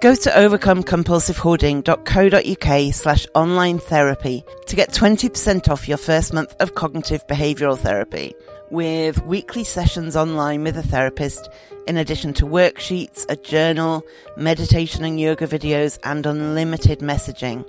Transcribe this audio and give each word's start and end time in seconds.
Go 0.00 0.14
to 0.14 0.30
overcomecompulsivehoarding.co.uk 0.30 2.94
slash 2.94 3.26
online 3.34 3.80
therapy 3.80 4.44
to 4.66 4.76
get 4.76 4.92
20% 4.92 5.68
off 5.68 5.88
your 5.88 5.98
first 5.98 6.32
month 6.32 6.54
of 6.60 6.76
cognitive 6.76 7.26
behavioural 7.26 7.76
therapy 7.76 8.32
with 8.70 9.20
weekly 9.24 9.64
sessions 9.64 10.14
online 10.14 10.62
with 10.62 10.76
a 10.76 10.84
therapist 10.84 11.50
in 11.88 11.96
addition 11.96 12.32
to 12.34 12.44
worksheets, 12.44 13.26
a 13.28 13.34
journal, 13.34 14.04
meditation 14.36 15.02
and 15.02 15.18
yoga 15.18 15.48
videos 15.48 15.98
and 16.04 16.26
unlimited 16.26 17.00
messaging. 17.00 17.68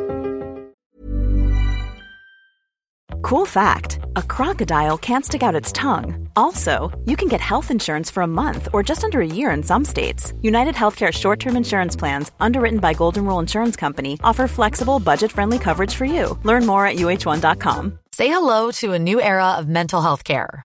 Cool 3.22 3.44
fact 3.44 3.98
a 4.16 4.22
crocodile 4.22 4.96
can't 4.96 5.26
stick 5.26 5.42
out 5.42 5.54
its 5.54 5.72
tongue. 5.72 6.26
Also, 6.36 6.90
you 7.04 7.16
can 7.16 7.28
get 7.28 7.40
health 7.40 7.70
insurance 7.70 8.10
for 8.10 8.22
a 8.22 8.26
month 8.26 8.68
or 8.72 8.82
just 8.82 9.04
under 9.04 9.20
a 9.20 9.26
year 9.26 9.50
in 9.50 9.62
some 9.62 9.84
states. 9.84 10.32
United 10.40 10.74
Healthcare 10.74 11.12
short 11.12 11.38
term 11.38 11.56
insurance 11.56 11.94
plans, 11.94 12.32
underwritten 12.40 12.80
by 12.80 12.94
Golden 12.94 13.26
Rule 13.26 13.40
Insurance 13.40 13.76
Company, 13.76 14.18
offer 14.24 14.48
flexible, 14.48 14.98
budget 14.98 15.32
friendly 15.32 15.58
coverage 15.58 15.94
for 15.94 16.06
you. 16.06 16.38
Learn 16.44 16.64
more 16.66 16.86
at 16.86 16.96
uh1.com. 16.96 17.98
Say 18.12 18.28
hello 18.28 18.70
to 18.72 18.94
a 18.94 18.98
new 18.98 19.20
era 19.20 19.50
of 19.58 19.68
mental 19.68 20.00
health 20.00 20.24
care. 20.24 20.64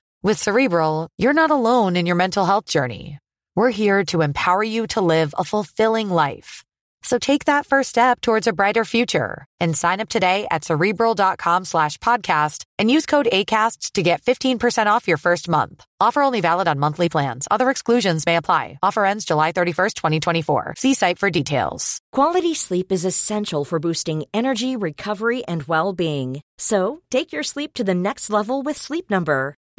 With 0.23 0.37
Cerebral, 0.37 1.07
you're 1.17 1.33
not 1.33 1.49
alone 1.49 1.95
in 1.95 2.05
your 2.05 2.15
mental 2.15 2.45
health 2.45 2.65
journey. 2.65 3.17
We're 3.55 3.71
here 3.71 4.05
to 4.05 4.21
empower 4.21 4.61
you 4.61 4.85
to 4.93 5.01
live 5.01 5.33
a 5.35 5.43
fulfilling 5.43 6.11
life. 6.11 6.63
So 7.01 7.17
take 7.17 7.45
that 7.45 7.65
first 7.65 7.89
step 7.89 8.21
towards 8.21 8.45
a 8.45 8.53
brighter 8.53 8.85
future 8.85 9.47
and 9.59 9.75
sign 9.75 9.99
up 9.99 10.09
today 10.09 10.45
at 10.51 10.63
cerebral.com 10.63 11.65
slash 11.65 11.97
podcast 11.97 12.65
and 12.77 12.91
use 12.91 13.07
code 13.07 13.29
ACasts 13.33 13.93
to 13.93 14.03
get 14.03 14.21
15% 14.21 14.85
off 14.85 15.07
your 15.07 15.17
first 15.17 15.49
month. 15.49 15.83
Offer 15.99 16.21
only 16.21 16.41
valid 16.41 16.67
on 16.67 16.77
monthly 16.77 17.09
plans. 17.09 17.47
Other 17.49 17.71
exclusions 17.71 18.27
may 18.27 18.35
apply. 18.35 18.77
Offer 18.83 19.03
ends 19.05 19.25
July 19.25 19.51
31st, 19.53 19.95
2024. 19.95 20.75
See 20.77 20.93
site 20.93 21.17
for 21.17 21.31
details. 21.31 21.99
Quality 22.11 22.53
sleep 22.53 22.91
is 22.91 23.05
essential 23.05 23.65
for 23.65 23.79
boosting 23.79 24.25
energy, 24.35 24.75
recovery, 24.75 25.43
and 25.45 25.63
well-being. 25.63 26.41
So 26.59 27.01
take 27.09 27.33
your 27.33 27.43
sleep 27.43 27.73
to 27.73 27.83
the 27.83 27.95
next 27.95 28.29
level 28.29 28.61
with 28.61 28.77
Sleep 28.77 29.09
Number. 29.09 29.55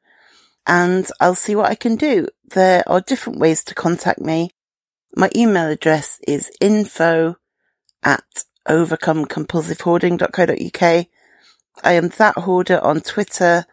and 0.66 1.06
I'll 1.20 1.34
see 1.34 1.54
what 1.54 1.70
I 1.70 1.74
can 1.74 1.96
do. 1.96 2.28
There 2.44 2.82
are 2.86 3.00
different 3.00 3.38
ways 3.38 3.62
to 3.64 3.74
contact 3.74 4.20
me. 4.20 4.50
My 5.14 5.30
email 5.36 5.68
address 5.68 6.20
is 6.26 6.50
info 6.60 7.36
at 8.02 8.24
overcomecompulsivehoarding.co.uk. 8.68 11.06
I 11.82 11.92
am 11.92 12.08
that 12.08 12.38
hoarder 12.38 12.82
on 12.82 13.00
Twitter. 13.00 13.66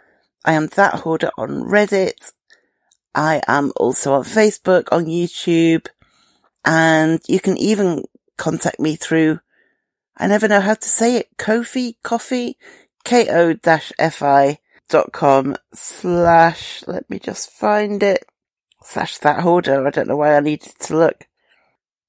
I 0.44 0.54
am 0.54 0.68
that 0.76 0.96
hoarder 0.96 1.30
on 1.38 1.64
Reddit. 1.64 2.32
I 3.14 3.42
am 3.48 3.72
also 3.76 4.14
on 4.14 4.24
Facebook, 4.24 4.88
on 4.92 5.06
YouTube, 5.06 5.88
and 6.64 7.20
you 7.28 7.40
can 7.40 7.58
even 7.58 8.06
contact 8.38 8.80
me 8.80 8.96
through, 8.96 9.40
I 10.18 10.28
never 10.28 10.48
know 10.48 10.62
how 10.62 10.76
to 10.76 10.88
say 10.88 11.18
it, 11.18 11.30
Kofi, 11.38 11.96
Coffee, 12.04 12.58
ko-fi 13.04 14.60
dot 14.90 15.12
com 15.12 15.56
slash, 15.74 16.84
let 16.88 17.10
me 17.10 17.20
just 17.20 17.52
find 17.52 18.04
it, 18.04 18.26
slash 18.84 19.18
that 19.20 19.42
hoarder. 19.42 19.86
I 19.86 19.90
don't 19.90 20.08
know 20.08 20.18
why 20.18 20.36
I 20.36 20.40
needed 20.40 20.74
to 20.82 20.98
look. 20.98 21.28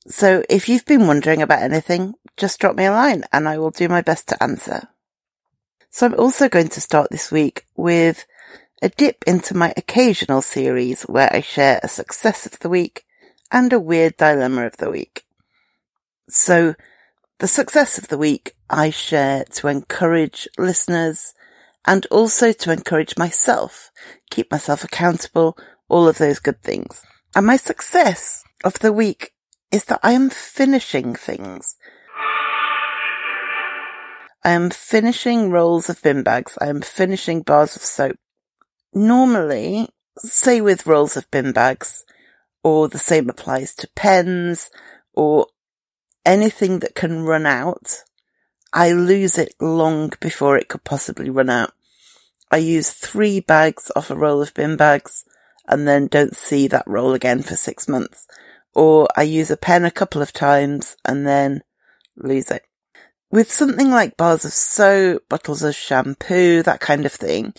So 0.06 0.42
if 0.50 0.68
you've 0.68 0.84
been 0.84 1.06
wondering 1.06 1.42
about 1.42 1.62
anything, 1.62 2.14
just 2.36 2.60
drop 2.60 2.76
me 2.76 2.86
a 2.86 2.90
line 2.90 3.24
and 3.32 3.48
I 3.48 3.58
will 3.58 3.70
do 3.70 3.88
my 3.88 4.02
best 4.02 4.28
to 4.28 4.42
answer. 4.42 4.88
So 5.90 6.06
I'm 6.06 6.18
also 6.18 6.48
going 6.48 6.68
to 6.68 6.80
start 6.80 7.10
this 7.10 7.30
week 7.30 7.66
with 7.76 8.26
a 8.82 8.88
dip 8.88 9.22
into 9.28 9.56
my 9.56 9.72
occasional 9.76 10.42
series 10.42 11.02
where 11.02 11.32
I 11.32 11.40
share 11.40 11.78
a 11.82 11.88
success 11.88 12.46
of 12.46 12.58
the 12.58 12.68
week 12.68 13.04
and 13.52 13.72
a 13.72 13.78
weird 13.78 14.16
dilemma 14.16 14.66
of 14.66 14.76
the 14.78 14.90
week. 14.90 15.24
So 16.28 16.74
the 17.38 17.46
success 17.46 17.96
of 17.96 18.08
the 18.08 18.18
week 18.18 18.56
I 18.68 18.90
share 18.90 19.44
to 19.52 19.68
encourage 19.68 20.48
listeners 20.58 21.32
and 21.86 22.06
also 22.06 22.52
to 22.52 22.72
encourage 22.72 23.16
myself, 23.16 23.92
keep 24.30 24.50
myself 24.50 24.82
accountable, 24.82 25.56
all 25.88 26.08
of 26.08 26.18
those 26.18 26.40
good 26.40 26.60
things. 26.62 27.04
And 27.36 27.46
my 27.46 27.56
success 27.56 28.42
of 28.64 28.80
the 28.80 28.92
week 28.92 29.30
is 29.70 29.84
that 29.84 30.00
I 30.02 30.12
am 30.12 30.28
finishing 30.28 31.14
things. 31.14 31.76
I 34.44 34.50
am 34.50 34.70
finishing 34.70 35.50
rolls 35.50 35.88
of 35.88 36.02
bin 36.02 36.24
bags. 36.24 36.58
I 36.60 36.66
am 36.66 36.80
finishing 36.80 37.42
bars 37.42 37.76
of 37.76 37.82
soap 37.82 38.16
normally, 38.94 39.88
say 40.18 40.60
with 40.60 40.86
rolls 40.86 41.16
of 41.16 41.30
bin 41.30 41.52
bags, 41.52 42.04
or 42.62 42.88
the 42.88 42.98
same 42.98 43.28
applies 43.28 43.74
to 43.76 43.88
pens, 43.94 44.70
or 45.12 45.46
anything 46.24 46.78
that 46.80 46.94
can 46.94 47.22
run 47.22 47.46
out, 47.46 48.02
I 48.72 48.92
lose 48.92 49.36
it 49.36 49.54
long 49.60 50.12
before 50.20 50.56
it 50.56 50.68
could 50.68 50.84
possibly 50.84 51.28
run 51.28 51.50
out. 51.50 51.72
I 52.50 52.58
use 52.58 52.90
three 52.90 53.40
bags 53.40 53.90
off 53.96 54.10
a 54.10 54.16
roll 54.16 54.42
of 54.42 54.54
bin 54.54 54.76
bags 54.76 55.24
and 55.66 55.86
then 55.86 56.06
don't 56.06 56.36
see 56.36 56.68
that 56.68 56.84
roll 56.86 57.14
again 57.14 57.42
for 57.42 57.56
six 57.56 57.88
months. 57.88 58.26
Or 58.74 59.08
I 59.16 59.22
use 59.22 59.50
a 59.50 59.56
pen 59.56 59.84
a 59.84 59.90
couple 59.90 60.22
of 60.22 60.32
times 60.32 60.96
and 61.04 61.26
then 61.26 61.62
lose 62.16 62.50
it. 62.50 62.64
With 63.30 63.50
something 63.50 63.90
like 63.90 64.16
bars 64.16 64.44
of 64.44 64.52
soap, 64.52 65.28
bottles 65.28 65.62
of 65.62 65.74
shampoo, 65.74 66.62
that 66.62 66.80
kind 66.80 67.06
of 67.06 67.12
thing, 67.12 67.54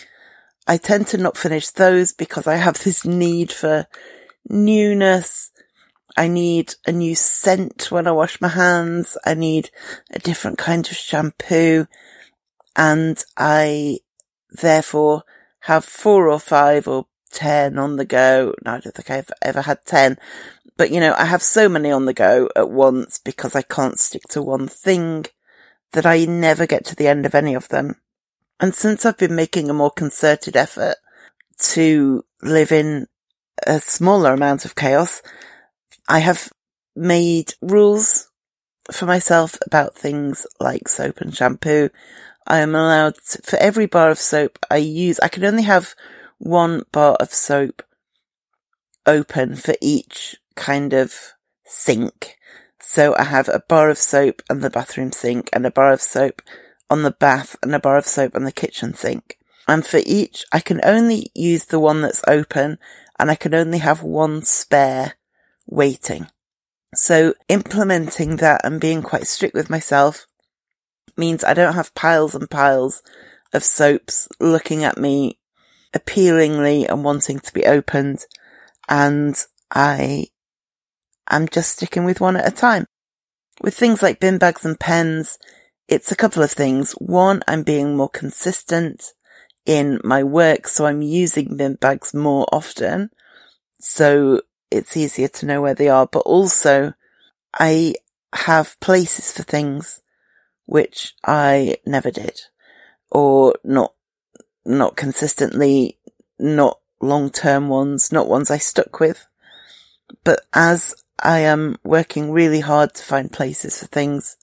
I 0.67 0.77
tend 0.77 1.07
to 1.07 1.17
not 1.17 1.37
finish 1.37 1.69
those 1.69 2.13
because 2.13 2.47
I 2.47 2.55
have 2.55 2.83
this 2.83 3.05
need 3.05 3.51
for 3.51 3.87
newness. 4.47 5.51
I 6.15 6.27
need 6.27 6.75
a 6.85 6.91
new 6.91 7.15
scent 7.15 7.91
when 7.91 8.07
I 8.07 8.11
wash 8.11 8.39
my 8.39 8.49
hands. 8.49 9.17
I 9.25 9.33
need 9.33 9.71
a 10.11 10.19
different 10.19 10.57
kind 10.57 10.87
of 10.87 10.95
shampoo. 10.95 11.87
And 12.75 13.23
I 13.37 13.99
therefore 14.51 15.23
have 15.61 15.85
four 15.85 16.29
or 16.29 16.39
five 16.39 16.87
or 16.87 17.07
ten 17.31 17.77
on 17.77 17.97
the 17.97 18.05
go. 18.05 18.53
No, 18.63 18.73
I 18.73 18.79
don't 18.79 18.95
think 18.95 19.09
I've 19.09 19.31
ever 19.41 19.61
had 19.61 19.85
ten. 19.85 20.17
But 20.77 20.91
you 20.91 20.99
know, 20.99 21.13
I 21.17 21.25
have 21.25 21.43
so 21.43 21.67
many 21.67 21.91
on 21.91 22.05
the 22.05 22.13
go 22.13 22.49
at 22.55 22.69
once 22.69 23.19
because 23.19 23.55
I 23.55 23.61
can't 23.61 23.99
stick 23.99 24.23
to 24.29 24.41
one 24.41 24.67
thing 24.67 25.25
that 25.91 26.05
I 26.05 26.25
never 26.25 26.65
get 26.65 26.85
to 26.85 26.95
the 26.95 27.07
end 27.07 27.25
of 27.25 27.35
any 27.35 27.53
of 27.53 27.67
them. 27.69 27.97
And 28.59 28.73
since 28.73 29.05
I've 29.05 29.17
been 29.17 29.35
making 29.35 29.69
a 29.69 29.73
more 29.73 29.91
concerted 29.91 30.55
effort 30.55 30.95
to 31.59 32.23
live 32.41 32.71
in 32.71 33.07
a 33.65 33.79
smaller 33.79 34.33
amount 34.33 34.65
of 34.65 34.75
chaos, 34.75 35.21
I 36.07 36.19
have 36.19 36.51
made 36.95 37.53
rules 37.61 38.29
for 38.91 39.05
myself 39.05 39.57
about 39.65 39.95
things 39.95 40.45
like 40.59 40.87
soap 40.87 41.21
and 41.21 41.35
shampoo. 41.35 41.89
I 42.45 42.59
am 42.59 42.75
allowed 42.75 43.15
to, 43.29 43.41
for 43.41 43.57
every 43.57 43.85
bar 43.85 44.09
of 44.09 44.19
soap 44.19 44.59
I 44.69 44.77
use, 44.77 45.19
I 45.19 45.29
can 45.29 45.45
only 45.45 45.63
have 45.63 45.95
one 46.37 46.83
bar 46.91 47.15
of 47.19 47.33
soap 47.33 47.83
open 49.05 49.55
for 49.55 49.75
each 49.81 50.37
kind 50.55 50.93
of 50.93 51.33
sink. 51.65 52.35
So 52.79 53.15
I 53.17 53.23
have 53.23 53.47
a 53.47 53.63
bar 53.67 53.89
of 53.89 53.97
soap 53.97 54.41
and 54.49 54.61
the 54.61 54.69
bathroom 54.69 55.13
sink 55.13 55.49
and 55.53 55.65
a 55.65 55.71
bar 55.71 55.93
of 55.93 56.01
soap 56.01 56.41
on 56.93 57.01
the 57.01 57.11
bath 57.11 57.55
and 57.63 57.73
a 57.73 57.79
bar 57.79 57.97
of 57.97 58.05
soap 58.05 58.35
on 58.35 58.43
the 58.43 58.51
kitchen 58.51 58.93
sink. 58.93 59.39
And 59.67 59.83
for 59.83 59.99
each, 60.05 60.45
I 60.51 60.59
can 60.59 60.79
only 60.83 61.31
use 61.33 61.65
the 61.65 61.79
one 61.79 62.01
that's 62.01 62.23
open 62.27 62.77
and 63.17 63.31
I 63.31 63.35
can 63.35 63.55
only 63.55 63.79
have 63.79 64.03
one 64.03 64.43
spare 64.43 65.15
waiting. 65.65 66.27
So 66.93 67.33
implementing 67.49 68.35
that 68.37 68.61
and 68.63 68.79
being 68.79 69.01
quite 69.01 69.25
strict 69.25 69.55
with 69.55 69.71
myself 69.71 70.27
means 71.17 71.43
I 71.43 71.55
don't 71.55 71.73
have 71.73 71.95
piles 71.95 72.35
and 72.35 72.47
piles 72.47 73.01
of 73.53 73.63
soaps 73.63 74.27
looking 74.39 74.83
at 74.83 74.99
me 74.99 75.39
appealingly 75.95 76.85
and 76.85 77.03
wanting 77.03 77.39
to 77.39 77.53
be 77.53 77.65
opened. 77.65 78.25
And 78.87 79.35
I 79.71 80.27
am 81.27 81.47
just 81.47 81.77
sticking 81.77 82.05
with 82.05 82.21
one 82.21 82.37
at 82.37 82.47
a 82.47 82.55
time. 82.55 82.85
With 83.61 83.75
things 83.75 84.03
like 84.03 84.19
bin 84.19 84.37
bags 84.37 84.63
and 84.63 84.79
pens, 84.79 85.39
it's 85.87 86.11
a 86.11 86.15
couple 86.15 86.43
of 86.43 86.51
things. 86.51 86.93
One, 86.93 87.43
I'm 87.47 87.63
being 87.63 87.95
more 87.95 88.09
consistent 88.09 89.13
in 89.65 89.99
my 90.03 90.23
work, 90.23 90.67
so 90.67 90.85
I'm 90.85 91.01
using 91.01 91.57
bin 91.57 91.75
bags 91.75 92.13
more 92.13 92.47
often. 92.51 93.09
So 93.79 94.41
it's 94.71 94.97
easier 94.97 95.27
to 95.27 95.45
know 95.45 95.61
where 95.61 95.75
they 95.75 95.89
are, 95.89 96.07
but 96.07 96.19
also 96.19 96.93
I 97.53 97.95
have 98.33 98.79
places 98.79 99.31
for 99.31 99.43
things 99.43 100.01
which 100.65 101.13
I 101.23 101.77
never 101.85 102.09
did 102.09 102.41
or 103.11 103.55
not, 103.63 103.93
not 104.65 104.95
consistently, 104.95 105.99
not 106.39 106.79
long 107.01 107.29
term 107.29 107.67
ones, 107.69 108.11
not 108.11 108.27
ones 108.27 108.49
I 108.49 108.57
stuck 108.57 108.99
with. 108.99 109.27
But 110.23 110.41
as 110.53 110.95
I 111.21 111.39
am 111.39 111.77
working 111.83 112.31
really 112.31 112.61
hard 112.61 112.93
to 112.95 113.03
find 113.03 113.31
places 113.31 113.79
for 113.79 113.85
things, 113.87 114.37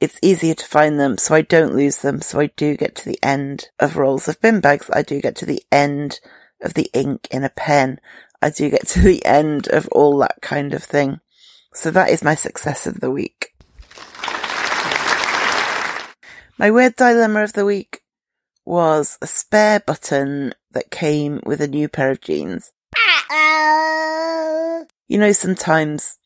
it's 0.00 0.18
easier 0.22 0.54
to 0.54 0.66
find 0.66 1.00
them 1.00 1.16
so 1.16 1.34
I 1.34 1.42
don't 1.42 1.74
lose 1.74 1.98
them. 1.98 2.20
So 2.20 2.40
I 2.40 2.46
do 2.46 2.76
get 2.76 2.94
to 2.96 3.04
the 3.04 3.18
end 3.22 3.68
of 3.78 3.96
rolls 3.96 4.28
of 4.28 4.40
bin 4.40 4.60
bags. 4.60 4.90
I 4.92 5.02
do 5.02 5.20
get 5.20 5.36
to 5.36 5.46
the 5.46 5.62
end 5.72 6.20
of 6.62 6.74
the 6.74 6.90
ink 6.92 7.28
in 7.30 7.44
a 7.44 7.50
pen. 7.50 8.00
I 8.42 8.50
do 8.50 8.68
get 8.70 8.86
to 8.88 9.00
the 9.00 9.24
end 9.24 9.68
of 9.68 9.88
all 9.88 10.18
that 10.18 10.40
kind 10.42 10.74
of 10.74 10.82
thing. 10.82 11.20
So 11.72 11.90
that 11.90 12.10
is 12.10 12.22
my 12.22 12.34
success 12.34 12.86
of 12.86 13.00
the 13.00 13.10
week. 13.10 13.54
My 16.58 16.70
weird 16.70 16.96
dilemma 16.96 17.42
of 17.42 17.52
the 17.52 17.66
week 17.66 18.00
was 18.64 19.18
a 19.20 19.26
spare 19.26 19.80
button 19.80 20.54
that 20.72 20.90
came 20.90 21.40
with 21.44 21.60
a 21.60 21.68
new 21.68 21.88
pair 21.88 22.10
of 22.10 22.20
jeans. 22.20 22.72
You 25.08 25.18
know, 25.18 25.32
sometimes 25.32 26.18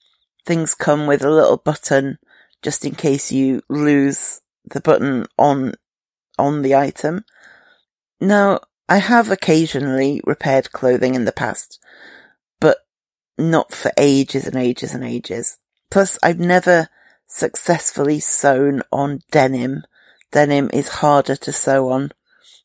things 0.46 0.74
come 0.74 1.06
with 1.06 1.22
a 1.22 1.30
little 1.30 1.56
button 1.56 2.18
just 2.62 2.84
in 2.84 2.94
case 2.94 3.32
you 3.32 3.62
lose 3.68 4.40
the 4.64 4.80
button 4.80 5.26
on, 5.38 5.74
on 6.38 6.62
the 6.62 6.74
item. 6.74 7.24
Now, 8.20 8.60
I 8.88 8.98
have 8.98 9.30
occasionally 9.30 10.20
repaired 10.24 10.72
clothing 10.72 11.14
in 11.14 11.24
the 11.24 11.32
past, 11.32 11.78
but 12.60 12.78
not 13.38 13.72
for 13.72 13.92
ages 13.96 14.46
and 14.46 14.56
ages 14.56 14.94
and 14.94 15.04
ages. 15.04 15.58
Plus, 15.90 16.18
I've 16.22 16.40
never 16.40 16.88
successfully 17.26 18.20
sewn 18.20 18.82
on 18.92 19.20
denim. 19.30 19.84
Denim 20.32 20.70
is 20.72 20.88
harder 20.88 21.36
to 21.36 21.52
sew 21.52 21.88
on 21.90 22.12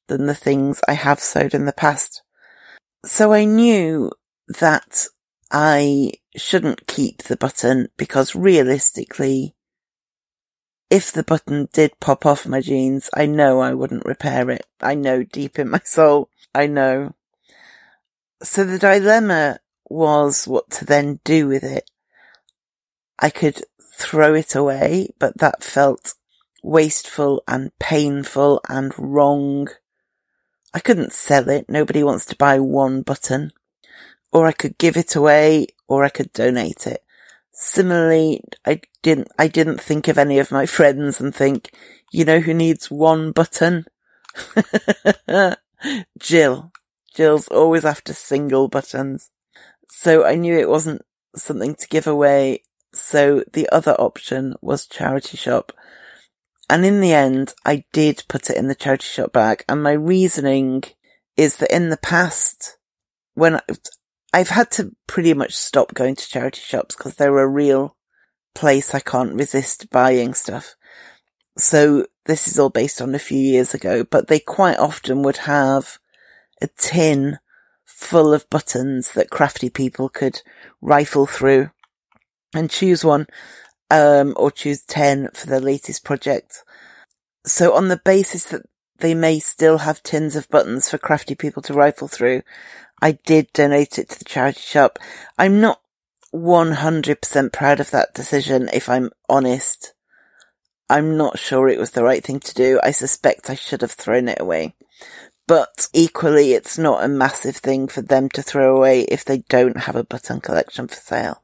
than 0.07 0.25
the 0.25 0.35
things 0.35 0.81
I 0.87 0.93
have 0.93 1.19
sewed 1.19 1.53
in 1.53 1.65
the 1.65 1.73
past. 1.73 2.21
So 3.05 3.33
I 3.33 3.45
knew 3.45 4.11
that 4.47 5.07
I 5.51 6.13
shouldn't 6.35 6.87
keep 6.87 7.23
the 7.23 7.37
button 7.37 7.89
because 7.97 8.35
realistically, 8.35 9.54
if 10.95 11.11
the 11.11 11.23
button 11.23 11.67
did 11.73 11.99
pop 11.99 12.25
off 12.25 12.47
my 12.47 12.61
jeans, 12.61 13.09
I 13.13 13.25
know 13.25 13.59
I 13.59 13.73
wouldn't 13.73 14.05
repair 14.05 14.49
it. 14.49 14.65
I 14.79 14.95
know 14.95 15.23
deep 15.23 15.59
in 15.59 15.69
my 15.69 15.81
soul. 15.83 16.29
I 16.53 16.67
know. 16.67 17.15
So 18.41 18.63
the 18.63 18.79
dilemma 18.79 19.59
was 19.89 20.47
what 20.47 20.69
to 20.71 20.85
then 20.85 21.19
do 21.25 21.49
with 21.49 21.65
it. 21.65 21.91
I 23.19 23.29
could 23.29 23.65
throw 23.93 24.35
it 24.35 24.55
away, 24.55 25.09
but 25.19 25.37
that 25.39 25.65
felt 25.65 26.13
wasteful 26.63 27.43
and 27.45 27.77
painful 27.77 28.61
and 28.69 28.93
wrong. 28.97 29.67
I 30.73 30.79
couldn't 30.79 31.11
sell 31.11 31.49
it. 31.49 31.67
Nobody 31.67 32.03
wants 32.03 32.25
to 32.27 32.37
buy 32.37 32.59
one 32.59 33.01
button. 33.01 33.51
Or 34.31 34.47
I 34.47 34.53
could 34.53 34.77
give 34.77 34.95
it 34.95 35.13
away 35.13 35.67
or 35.89 36.05
I 36.05 36.09
could 36.09 36.31
donate 36.31 36.87
it. 36.87 37.03
Similarly, 37.57 38.43
I 38.65 38.81
didn't, 39.01 39.29
I 39.39 39.47
didn't 39.47 39.79
think 39.79 40.09
of 40.09 40.17
any 40.17 40.39
of 40.39 40.51
my 40.51 40.65
friends 40.65 41.21
and 41.21 41.33
think, 41.33 41.71
you 42.11 42.25
know 42.25 42.41
who 42.41 42.53
needs 42.53 42.91
one 42.91 43.31
button? 43.31 43.85
Jill. 46.19 46.73
Jill's 47.15 47.47
always 47.47 47.85
after 47.85 48.13
single 48.13 48.67
buttons. 48.67 49.31
So 49.89 50.25
I 50.25 50.35
knew 50.35 50.53
it 50.57 50.69
wasn't 50.69 51.03
something 51.33 51.75
to 51.75 51.87
give 51.87 52.07
away. 52.07 52.63
So 52.93 53.45
the 53.53 53.69
other 53.69 53.93
option 53.93 54.55
was 54.61 54.85
charity 54.85 55.37
shop. 55.37 55.71
And 56.69 56.85
in 56.85 56.99
the 56.99 57.13
end, 57.13 57.53
I 57.65 57.85
did 57.93 58.25
put 58.27 58.49
it 58.49 58.57
in 58.57 58.67
the 58.67 58.75
charity 58.75 59.05
shop 59.05 59.31
bag. 59.31 59.63
And 59.69 59.81
my 59.81 59.93
reasoning 59.93 60.83
is 61.37 61.55
that 61.57 61.73
in 61.73 61.89
the 61.89 61.97
past, 61.97 62.77
when 63.33 63.55
I, 63.55 63.61
I've 64.35 64.49
had 64.49 64.69
to 64.71 64.93
pretty 65.07 65.33
much 65.33 65.55
stop 65.55 65.93
going 65.93 66.17
to 66.17 66.27
charity 66.27 66.59
shops 66.59 66.93
because 66.93 67.15
they're 67.15 67.39
a 67.39 67.47
real 67.47 67.95
place 68.53 68.93
I 68.93 68.99
can't 68.99 69.33
resist 69.33 69.89
buying 69.89 70.33
stuff. 70.33 70.75
So 71.57 72.07
this 72.25 72.45
is 72.45 72.59
all 72.59 72.69
based 72.69 73.01
on 73.01 73.15
a 73.15 73.19
few 73.19 73.37
years 73.37 73.73
ago, 73.73 74.03
but 74.03 74.27
they 74.27 74.39
quite 74.39 74.77
often 74.77 75.21
would 75.21 75.37
have 75.37 75.99
a 76.61 76.67
tin 76.67 77.39
full 77.85 78.33
of 78.33 78.49
buttons 78.49 79.13
that 79.13 79.29
crafty 79.29 79.69
people 79.69 80.09
could 80.09 80.41
rifle 80.81 81.25
through 81.25 81.69
and 82.53 82.69
choose 82.69 83.05
one 83.05 83.27
um, 83.89 84.33
or 84.35 84.51
choose 84.51 84.81
10 84.81 85.29
for 85.33 85.47
their 85.47 85.61
latest 85.61 86.03
project. 86.03 86.65
So 87.45 87.73
on 87.73 87.87
the 87.87 88.01
basis 88.03 88.43
that 88.47 88.63
they 88.99 89.13
may 89.13 89.39
still 89.39 89.77
have 89.77 90.03
tins 90.03 90.35
of 90.35 90.49
buttons 90.49 90.89
for 90.89 90.97
crafty 90.97 91.35
people 91.35 91.61
to 91.63 91.73
rifle 91.73 92.09
through, 92.09 92.41
I 93.01 93.13
did 93.13 93.51
donate 93.53 93.99
it 93.99 94.09
to 94.09 94.19
the 94.19 94.25
charity 94.25 94.61
shop. 94.61 94.99
I'm 95.37 95.59
not 95.61 95.81
100% 96.33 97.53
proud 97.53 97.79
of 97.79 97.91
that 97.91 98.13
decision, 98.13 98.69
if 98.73 98.89
I'm 98.89 99.11
honest. 99.29 99.93
I'm 100.89 101.17
not 101.17 101.39
sure 101.39 101.67
it 101.67 101.79
was 101.79 101.91
the 101.91 102.03
right 102.03 102.23
thing 102.23 102.39
to 102.41 102.53
do. 102.53 102.79
I 102.83 102.91
suspect 102.91 103.49
I 103.49 103.55
should 103.55 103.81
have 103.81 103.91
thrown 103.91 104.27
it 104.27 104.39
away. 104.39 104.75
But 105.47 105.89
equally, 105.93 106.53
it's 106.53 106.77
not 106.77 107.03
a 107.03 107.07
massive 107.07 107.57
thing 107.57 107.87
for 107.87 108.01
them 108.01 108.29
to 108.29 108.41
throw 108.41 108.75
away 108.75 109.01
if 109.01 109.23
they 109.23 109.39
don't 109.49 109.77
have 109.77 109.95
a 109.95 110.03
button 110.03 110.41
collection 110.41 110.87
for 110.87 110.95
sale. 110.95 111.41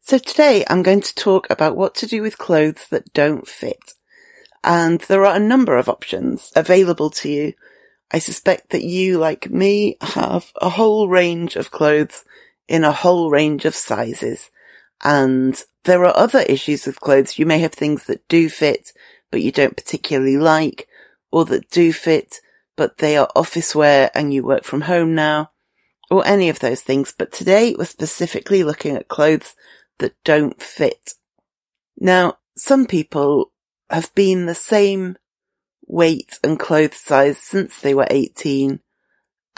So 0.00 0.18
today 0.18 0.64
I'm 0.68 0.82
going 0.82 1.00
to 1.00 1.14
talk 1.14 1.48
about 1.48 1.76
what 1.76 1.94
to 1.96 2.06
do 2.06 2.22
with 2.22 2.36
clothes 2.36 2.88
that 2.90 3.12
don't 3.12 3.46
fit. 3.46 3.94
And 4.64 5.00
there 5.02 5.24
are 5.24 5.36
a 5.36 5.40
number 5.40 5.76
of 5.78 5.88
options 5.88 6.52
available 6.56 7.10
to 7.10 7.28
you. 7.28 7.52
I 8.12 8.18
suspect 8.18 8.70
that 8.70 8.84
you, 8.84 9.18
like 9.18 9.50
me, 9.50 9.96
have 10.02 10.52
a 10.60 10.68
whole 10.68 11.08
range 11.08 11.56
of 11.56 11.70
clothes 11.70 12.24
in 12.68 12.84
a 12.84 12.92
whole 12.92 13.30
range 13.30 13.64
of 13.64 13.74
sizes. 13.74 14.50
And 15.02 15.60
there 15.84 16.04
are 16.04 16.16
other 16.16 16.40
issues 16.40 16.86
with 16.86 17.00
clothes. 17.00 17.38
You 17.38 17.46
may 17.46 17.58
have 17.60 17.72
things 17.72 18.04
that 18.04 18.28
do 18.28 18.50
fit, 18.50 18.92
but 19.30 19.40
you 19.42 19.50
don't 19.50 19.76
particularly 19.76 20.36
like, 20.36 20.88
or 21.30 21.46
that 21.46 21.70
do 21.70 21.92
fit, 21.92 22.40
but 22.76 22.98
they 22.98 23.16
are 23.16 23.28
office 23.34 23.74
wear 23.74 24.10
and 24.14 24.32
you 24.32 24.44
work 24.44 24.64
from 24.64 24.82
home 24.82 25.14
now, 25.14 25.50
or 26.10 26.26
any 26.26 26.50
of 26.50 26.58
those 26.58 26.82
things. 26.82 27.14
But 27.16 27.32
today 27.32 27.74
we're 27.76 27.86
specifically 27.86 28.62
looking 28.62 28.94
at 28.94 29.08
clothes 29.08 29.54
that 29.98 30.14
don't 30.22 30.62
fit. 30.62 31.14
Now, 31.98 32.38
some 32.56 32.86
people 32.86 33.52
have 33.88 34.14
been 34.14 34.46
the 34.46 34.54
same 34.54 35.16
weight 35.92 36.38
and 36.42 36.58
clothes 36.58 36.96
size 36.96 37.36
since 37.36 37.78
they 37.78 37.92
were 37.92 38.06
18 38.08 38.80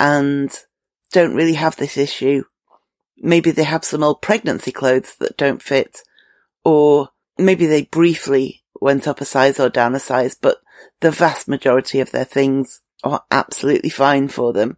and 0.00 0.64
don't 1.12 1.36
really 1.36 1.54
have 1.54 1.76
this 1.76 1.96
issue. 1.96 2.42
Maybe 3.16 3.52
they 3.52 3.62
have 3.62 3.84
some 3.84 4.02
old 4.02 4.20
pregnancy 4.20 4.72
clothes 4.72 5.14
that 5.20 5.36
don't 5.36 5.62
fit 5.62 6.00
or 6.64 7.10
maybe 7.38 7.66
they 7.66 7.82
briefly 7.82 8.64
went 8.80 9.06
up 9.06 9.20
a 9.20 9.24
size 9.24 9.60
or 9.60 9.68
down 9.68 9.94
a 9.94 10.00
size, 10.00 10.34
but 10.34 10.58
the 11.00 11.12
vast 11.12 11.46
majority 11.46 12.00
of 12.00 12.10
their 12.10 12.24
things 12.24 12.80
are 13.04 13.22
absolutely 13.30 13.90
fine 13.90 14.26
for 14.26 14.52
them. 14.52 14.76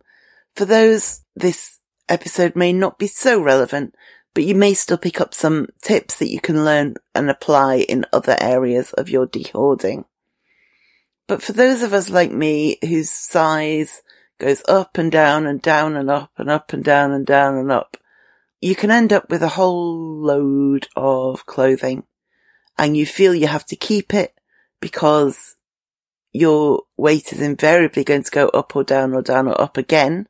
For 0.54 0.66
those, 0.66 1.22
this 1.34 1.78
episode 2.06 2.54
may 2.54 2.74
not 2.74 2.98
be 2.98 3.06
so 3.06 3.40
relevant, 3.40 3.94
but 4.34 4.44
you 4.44 4.54
may 4.54 4.74
still 4.74 4.98
pick 4.98 5.22
up 5.22 5.32
some 5.32 5.68
tips 5.80 6.18
that 6.18 6.28
you 6.28 6.38
can 6.38 6.66
learn 6.66 6.96
and 7.14 7.30
apply 7.30 7.76
in 7.76 8.04
other 8.12 8.36
areas 8.42 8.92
of 8.92 9.08
your 9.08 9.26
dehoarding. 9.26 10.04
But 11.26 11.42
for 11.42 11.52
those 11.52 11.82
of 11.82 11.92
us 11.92 12.10
like 12.10 12.30
me 12.30 12.78
whose 12.82 13.10
size 13.10 14.02
goes 14.38 14.62
up 14.68 14.98
and 14.98 15.10
down 15.10 15.46
and 15.46 15.60
down 15.60 15.96
and 15.96 16.10
up 16.10 16.30
and 16.36 16.50
up 16.50 16.72
and 16.72 16.84
down 16.84 17.12
and 17.12 17.26
down 17.26 17.56
and 17.56 17.70
up, 17.70 17.96
you 18.60 18.74
can 18.74 18.90
end 18.90 19.12
up 19.12 19.30
with 19.30 19.42
a 19.42 19.48
whole 19.48 20.20
load 20.20 20.88
of 20.94 21.46
clothing 21.46 22.04
and 22.78 22.96
you 22.96 23.06
feel 23.06 23.34
you 23.34 23.46
have 23.46 23.66
to 23.66 23.76
keep 23.76 24.14
it 24.14 24.34
because 24.80 25.56
your 26.32 26.82
weight 26.96 27.32
is 27.32 27.40
invariably 27.40 28.04
going 28.04 28.22
to 28.22 28.30
go 28.30 28.48
up 28.48 28.76
or 28.76 28.84
down 28.84 29.14
or 29.14 29.22
down 29.22 29.48
or 29.48 29.60
up 29.60 29.76
again 29.76 30.28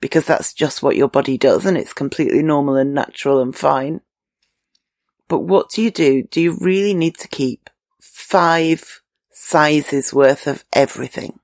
because 0.00 0.26
that's 0.26 0.52
just 0.52 0.82
what 0.82 0.96
your 0.96 1.08
body 1.08 1.36
does 1.36 1.66
and 1.66 1.76
it's 1.76 1.92
completely 1.92 2.42
normal 2.42 2.76
and 2.76 2.94
natural 2.94 3.40
and 3.40 3.56
fine. 3.56 4.00
But 5.26 5.40
what 5.40 5.70
do 5.70 5.82
you 5.82 5.90
do? 5.90 6.22
Do 6.22 6.40
you 6.40 6.56
really 6.60 6.94
need 6.94 7.18
to 7.18 7.28
keep 7.28 7.68
five 8.00 9.02
sizes 9.38 10.12
worth 10.12 10.46
of 10.48 10.64
everything? 10.72 11.38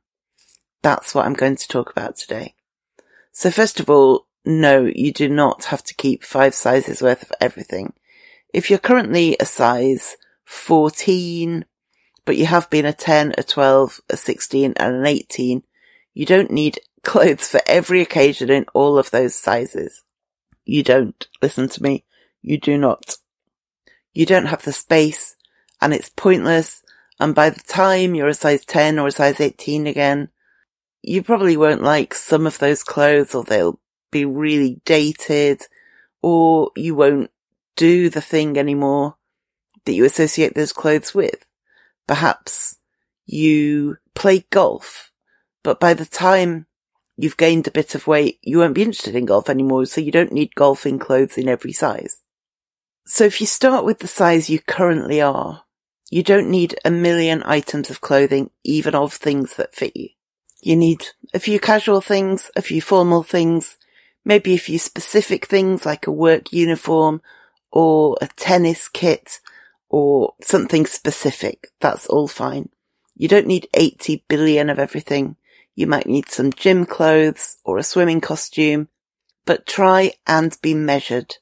That's 0.83 1.15
what 1.15 1.25
I'm 1.25 1.33
going 1.33 1.57
to 1.57 1.69
talk 1.69 1.91
about 1.91 2.17
today. 2.17 2.55
So 3.33 3.51
first 3.51 3.79
of 3.79 3.89
all, 3.89 4.27
no, 4.45 4.91
you 4.93 5.13
do 5.13 5.29
not 5.29 5.67
have 5.67 5.83
to 5.85 5.95
keep 5.95 6.25
five 6.25 6.55
sizes 6.55 7.01
worth 7.01 7.23
of 7.23 7.33
everything. 7.41 7.95
If 8.53 8.69
you're 8.69 8.79
currently 8.79 9.37
a 9.39 9.47
size 9.47 10.17
14, 10.45 11.65
but 12.25 12.37
you 12.37 12.47
have 12.47 12.69
been 12.69 12.85
a 12.85 12.93
10, 12.93 13.35
a 13.39 13.43
12, 13.43 14.01
a 14.11 14.17
16 14.17 14.75
and 14.77 14.97
an 14.97 15.07
18, 15.07 15.63
you 16.13 16.27
don't 16.27 16.51
need 16.51 16.81
clothes 17.03 17.49
for 17.49 17.61
every 17.67 18.01
occasion 18.03 18.51
in 18.51 18.67
all 18.75 18.99
of 18.99 19.11
those 19.11 19.35
sizes. 19.35 20.03
You 20.65 20.83
don't. 20.83 21.27
Listen 21.41 21.69
to 21.69 21.83
me. 21.83 22.05
You 22.43 22.59
do 22.59 22.77
not. 22.77 23.17
You 24.13 24.27
don't 24.27 24.47
have 24.47 24.63
the 24.63 24.73
space 24.73 25.37
and 25.81 25.95
it's 25.95 26.09
pointless. 26.09 26.84
And 27.21 27.35
by 27.35 27.51
the 27.51 27.61
time 27.61 28.15
you're 28.15 28.29
a 28.29 28.35
size 28.35 28.65
10 28.65 28.99
or 28.99 29.09
a 29.09 29.13
size 29.13 29.41
18 29.41 29.87
again, 29.87 30.29
you 31.03 31.23
probably 31.23 31.57
won't 31.57 31.83
like 31.83 32.15
some 32.15 32.47
of 32.47 32.59
those 32.59 32.83
clothes 32.83 33.35
or 33.35 33.45
they'll 33.45 33.79
be 34.11 34.25
really 34.25 34.81
dated 34.85 35.63
or 36.23 36.71
you 36.77 36.95
won't 36.95 37.31
do 37.77 38.09
the 38.09 38.21
thing 38.21 38.57
anymore 38.57 39.17
that 39.85 39.93
you 39.93 40.05
associate 40.05 40.55
those 40.55 40.73
clothes 40.73 41.15
with. 41.15 41.45
Perhaps 42.07 42.79
you 43.27 43.97
play 44.15 44.45
golf, 44.51 45.13
but 45.63 45.81
by 45.81 45.95
the 45.95 46.07
time 46.07 46.67
you've 47.17 47.37
gained 47.37 47.67
a 47.67 47.73
bit 47.73 47.95
of 47.95 48.07
weight, 48.07 48.39
you 48.43 48.59
won't 48.59 48.75
be 48.75 48.83
interested 48.83 49.15
in 49.15 49.27
golf 49.27 49.49
anymore, 49.49 49.87
so 49.87 50.01
you 50.01 50.11
don't 50.11 50.33
need 50.33 50.55
golfing 50.55 50.99
clothes 50.99 51.37
in 51.37 51.49
every 51.49 51.73
size. 51.73 52.23
So 53.07 53.25
if 53.25 53.41
you 53.41 53.47
start 53.47 53.85
with 53.85 53.99
the 53.99 54.09
size 54.09 54.49
you 54.49 54.59
currently 54.61 55.21
are, 55.21 55.64
you 56.15 56.23
don't 56.23 56.49
need 56.49 56.77
a 56.85 56.93
million 56.93 57.43
items 57.45 57.91
of 57.91 58.01
clothing, 58.01 58.49
even 58.63 58.95
of 58.95 59.13
things 59.13 59.57
that 59.57 59.75
fit 59.75 59.97
you. 59.97 60.11
You 60.63 60.77
need 60.77 61.09
a 61.35 61.41
few 61.41 61.59
casual 61.59 62.01
things, 62.01 62.53
a 62.55 62.63
few 62.63 62.81
formal 62.81 63.25
things, 63.25 63.77
maybe 64.25 64.55
a 64.55 64.59
few 64.59 64.79
specific 64.79 65.47
things 65.47 65.85
like 65.85 66.07
a 66.07 66.13
work 66.13 66.53
uniform 66.53 67.21
or 67.73 68.17
a 68.23 68.29
tennis 68.29 68.89
kit 68.89 69.41
or 69.89 70.35
something 70.41 70.87
specific. 70.87 71.73
That's 71.81 72.07
all 72.07 72.29
fine. 72.29 72.69
You 73.17 73.27
don't 73.27 73.49
need 73.49 73.67
80 73.75 74.25
billion 74.29 74.71
of 74.71 74.79
everything. 74.79 75.35
You 75.75 75.89
might 75.89 76.07
need 76.07 76.29
some 76.29 76.53
gym 76.53 76.87
clothes 76.87 77.57
or 77.65 77.77
a 77.77 77.83
swimming 77.83 78.21
costume, 78.21 78.87
but 79.47 79.67
try 79.67 80.13
and 80.29 80.57
be 80.63 80.75
measured. 80.75 81.39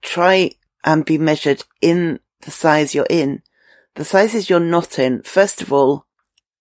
Try 0.00 0.52
and 0.82 1.04
be 1.04 1.18
measured 1.18 1.64
in 1.82 2.20
the 2.40 2.50
size 2.50 2.94
you're 2.94 3.06
in. 3.10 3.42
The 3.94 4.04
sizes 4.04 4.50
you're 4.50 4.60
not 4.60 4.98
in, 4.98 5.22
first 5.22 5.62
of 5.62 5.72
all, 5.72 6.06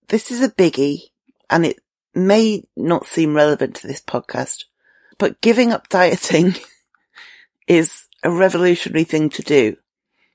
this 0.09 0.29
is 0.29 0.41
a 0.41 0.49
biggie 0.49 1.09
and 1.49 1.65
it 1.65 1.79
may 2.13 2.63
not 2.75 3.07
seem 3.07 3.35
relevant 3.35 3.75
to 3.77 3.87
this 3.87 4.01
podcast, 4.01 4.65
but 5.17 5.41
giving 5.41 5.71
up 5.71 5.89
dieting 5.89 6.55
is 7.67 8.07
a 8.21 8.31
revolutionary 8.31 9.03
thing 9.03 9.29
to 9.29 9.41
do. 9.41 9.77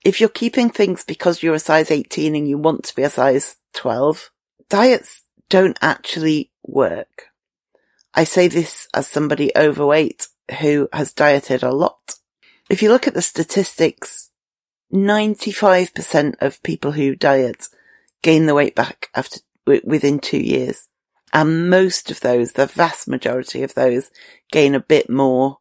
If 0.05 0.21
you're 0.21 0.29
keeping 0.29 0.71
things 0.71 1.05
because 1.05 1.43
you're 1.43 1.55
a 1.55 1.61
size 1.61 1.91
18 1.91 2.35
and 2.35 2.49
you 2.49 2.59
want 2.59 2.85
to 2.85 2.97
be 2.97 3.03
a 3.03 3.11
size 3.11 3.57
12, 3.75 4.31
diets 4.69 5.23
don't 5.49 5.79
actually 5.81 6.51
work. 6.67 7.27
I 8.15 8.25
say 8.25 8.49
this 8.49 8.89
as 8.93 9.07
somebody 9.07 9.53
overweight 9.57 10.29
who 10.61 10.89
has 10.93 11.13
dieted 11.13 11.63
a 11.63 11.73
lot. 11.73 12.15
If 12.69 12.83
you 12.83 12.91
look 12.91 13.07
at 13.07 13.15
the 13.15 13.23
statistics, 13.23 14.28
95% 14.93 16.35
of 16.41 16.63
people 16.63 16.93
who 16.93 17.15
diet 17.15 17.69
gain 18.23 18.47
the 18.47 18.55
weight 18.55 18.75
back 18.75 19.09
after 19.15 19.41
within 19.67 20.19
two 20.19 20.39
years. 20.39 20.89
And 21.33 21.69
most 21.69 22.11
of 22.11 22.21
those, 22.21 22.53
the 22.53 22.67
vast 22.67 23.07
majority 23.07 23.63
of 23.63 23.75
those 23.75 24.11
gain 24.51 24.75
a 24.75 24.81
bit 24.81 25.11
more 25.11 25.59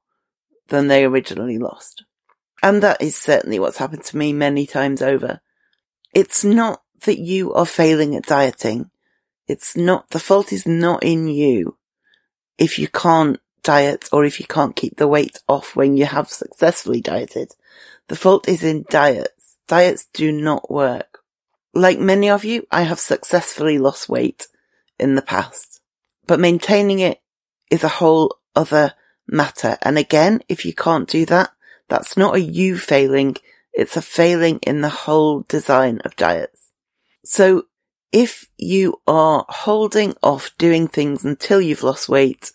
than 0.69 0.88
they 0.88 1.03
originally 1.03 1.57
lost. 1.57 2.05
And 2.63 2.81
that 2.84 3.01
is 3.01 3.15
certainly 3.15 3.60
what's 3.60 3.77
happened 3.77 4.03
to 4.05 4.17
me 4.17 4.34
many 4.34 4.65
times 4.65 5.01
over. 5.01 5.41
It's 6.13 6.43
not 6.43 6.81
that 7.05 7.19
you 7.19 7.53
are 7.53 7.65
failing 7.65 8.15
at 8.15 8.25
dieting. 8.25 8.89
It's 9.48 9.77
not, 9.77 10.10
the 10.10 10.19
fault 10.19 10.51
is 10.51 10.65
not 10.65 11.03
in 11.03 11.27
you. 11.27 11.77
If 12.57 12.79
you 12.79 12.88
can't 12.88 13.39
diet 13.68 14.08
or 14.14 14.24
if 14.24 14.40
you 14.40 14.46
can't 14.46 14.78
keep 14.78 14.96
the 14.96 15.10
weight 15.10 15.40
off 15.50 15.76
when 15.76 15.98
you 15.98 16.06
have 16.06 16.30
successfully 16.30 17.02
dieted, 17.02 17.52
the 18.08 18.16
fault 18.16 18.48
is 18.48 18.64
in 18.64 18.86
diets. 18.90 19.58
Diets 19.68 20.08
do 20.14 20.32
not 20.32 20.72
work. 20.72 21.20
Like 21.74 22.00
many 22.00 22.30
of 22.30 22.46
you, 22.46 22.66
I 22.72 22.84
have 22.84 23.00
successfully 23.00 23.78
lost 23.78 24.08
weight 24.08 24.48
in 24.98 25.16
the 25.16 25.22
past, 25.22 25.82
but 26.28 26.40
maintaining 26.40 27.00
it 27.00 27.20
is 27.70 27.84
a 27.84 28.00
whole 28.00 28.38
other 28.56 28.94
matter. 29.28 29.78
And 29.82 29.98
again, 29.98 30.42
if 30.48 30.66
you 30.66 30.74
can't 30.74 31.10
do 31.10 31.26
that, 31.26 31.52
that's 31.90 32.16
not 32.16 32.36
a 32.36 32.42
you 32.42 32.78
failing. 32.78 33.36
It's 33.74 33.98
a 33.98 34.02
failing 34.02 34.60
in 34.60 34.80
the 34.80 34.98
whole 35.04 35.42
design 35.42 36.00
of 36.06 36.16
diets. 36.16 36.72
So 37.26 37.66
if 38.14 38.50
you 38.58 39.02
are 39.06 39.46
holding 39.50 40.16
off 40.24 40.52
doing 40.58 40.88
things 40.88 41.26
until 41.26 41.60
you've 41.60 41.84
lost 41.84 42.08
weight, 42.08 42.54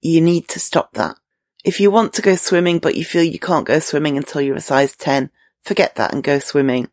you 0.00 0.20
need 0.20 0.48
to 0.48 0.60
stop 0.60 0.92
that. 0.94 1.16
If 1.64 1.80
you 1.80 1.90
want 1.90 2.12
to 2.14 2.22
go 2.22 2.36
swimming, 2.36 2.78
but 2.78 2.94
you 2.94 3.04
feel 3.04 3.22
you 3.22 3.38
can't 3.38 3.66
go 3.66 3.78
swimming 3.78 4.16
until 4.16 4.40
you're 4.40 4.56
a 4.56 4.60
size 4.60 4.94
10, 4.96 5.30
forget 5.62 5.96
that 5.96 6.12
and 6.12 6.22
go 6.22 6.38
swimming. 6.38 6.88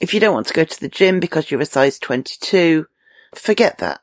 If 0.00 0.12
you 0.12 0.20
don't 0.20 0.34
want 0.34 0.48
to 0.48 0.54
go 0.54 0.64
to 0.64 0.80
the 0.80 0.88
gym 0.88 1.20
because 1.20 1.50
you're 1.50 1.60
a 1.60 1.66
size 1.66 1.98
22, 1.98 2.86
forget 3.34 3.78
that. 3.78 4.00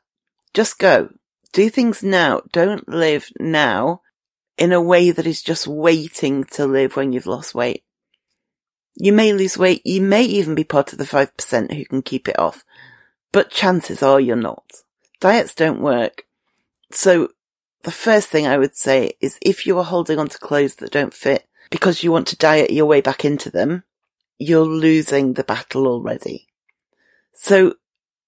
Just 0.54 0.78
go. 0.78 1.10
Do 1.52 1.68
things 1.68 2.02
now. 2.02 2.40
Don't 2.52 2.88
live 2.88 3.30
now 3.38 4.00
in 4.56 4.72
a 4.72 4.80
way 4.80 5.10
that 5.10 5.26
is 5.26 5.42
just 5.42 5.66
waiting 5.66 6.44
to 6.44 6.66
live 6.66 6.96
when 6.96 7.12
you've 7.12 7.26
lost 7.26 7.54
weight. 7.54 7.84
You 8.96 9.12
may 9.12 9.32
lose 9.32 9.58
weight. 9.58 9.82
You 9.84 10.00
may 10.00 10.22
even 10.22 10.54
be 10.54 10.64
part 10.64 10.92
of 10.92 10.98
the 10.98 11.04
5% 11.04 11.74
who 11.74 11.84
can 11.84 12.02
keep 12.02 12.28
it 12.28 12.38
off 12.38 12.64
but 13.34 13.50
chances 13.50 14.00
are 14.00 14.20
you're 14.20 14.36
not. 14.36 14.64
Diets 15.18 15.56
don't 15.56 15.80
work. 15.80 16.24
So 16.92 17.30
the 17.84 17.90
first 17.90 18.28
thing 18.28 18.46
I 18.46 18.58
would 18.58 18.76
say 18.76 19.12
is 19.20 19.38
if 19.40 19.66
you 19.66 19.78
are 19.78 19.84
holding 19.84 20.18
on 20.18 20.28
to 20.28 20.38
clothes 20.38 20.76
that 20.76 20.90
don't 20.90 21.14
fit 21.14 21.46
because 21.70 22.02
you 22.02 22.10
want 22.10 22.26
to 22.28 22.36
diet 22.36 22.70
your 22.70 22.86
way 22.86 23.00
back 23.00 23.24
into 23.24 23.50
them, 23.50 23.84
you're 24.38 24.66
losing 24.66 25.34
the 25.34 25.44
battle 25.44 25.86
already. 25.86 26.48
So 27.32 27.74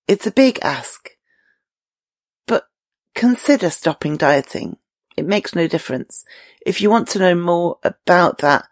It's 0.09 0.27
a 0.27 0.31
big 0.31 0.61
ask, 0.63 1.17
but 2.47 2.69
consider 3.15 3.71
stopping 3.71 4.17
dieting. 4.17 4.77
It 5.17 5.27
makes 5.27 5.53
no 5.55 5.67
difference. 5.67 6.25
If 6.65 6.81
you 6.81 6.91
want 6.91 7.09
to 7.09 7.19
know 7.19 7.35
more 7.35 7.79
about 7.83 8.39
that, 8.39 8.69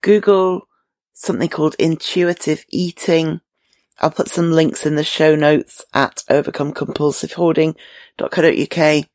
Google 0.00 0.68
something 1.12 1.48
called 1.48 1.74
intuitive 1.78 2.64
eating. 2.68 3.40
I'll 3.98 4.12
put 4.12 4.28
some 4.28 4.52
links 4.52 4.86
in 4.86 4.94
the 4.94 5.02
show 5.02 5.34
notes 5.34 5.84
at 5.92 6.22
overcomecompulsivehoarding.co.uk 6.30 9.08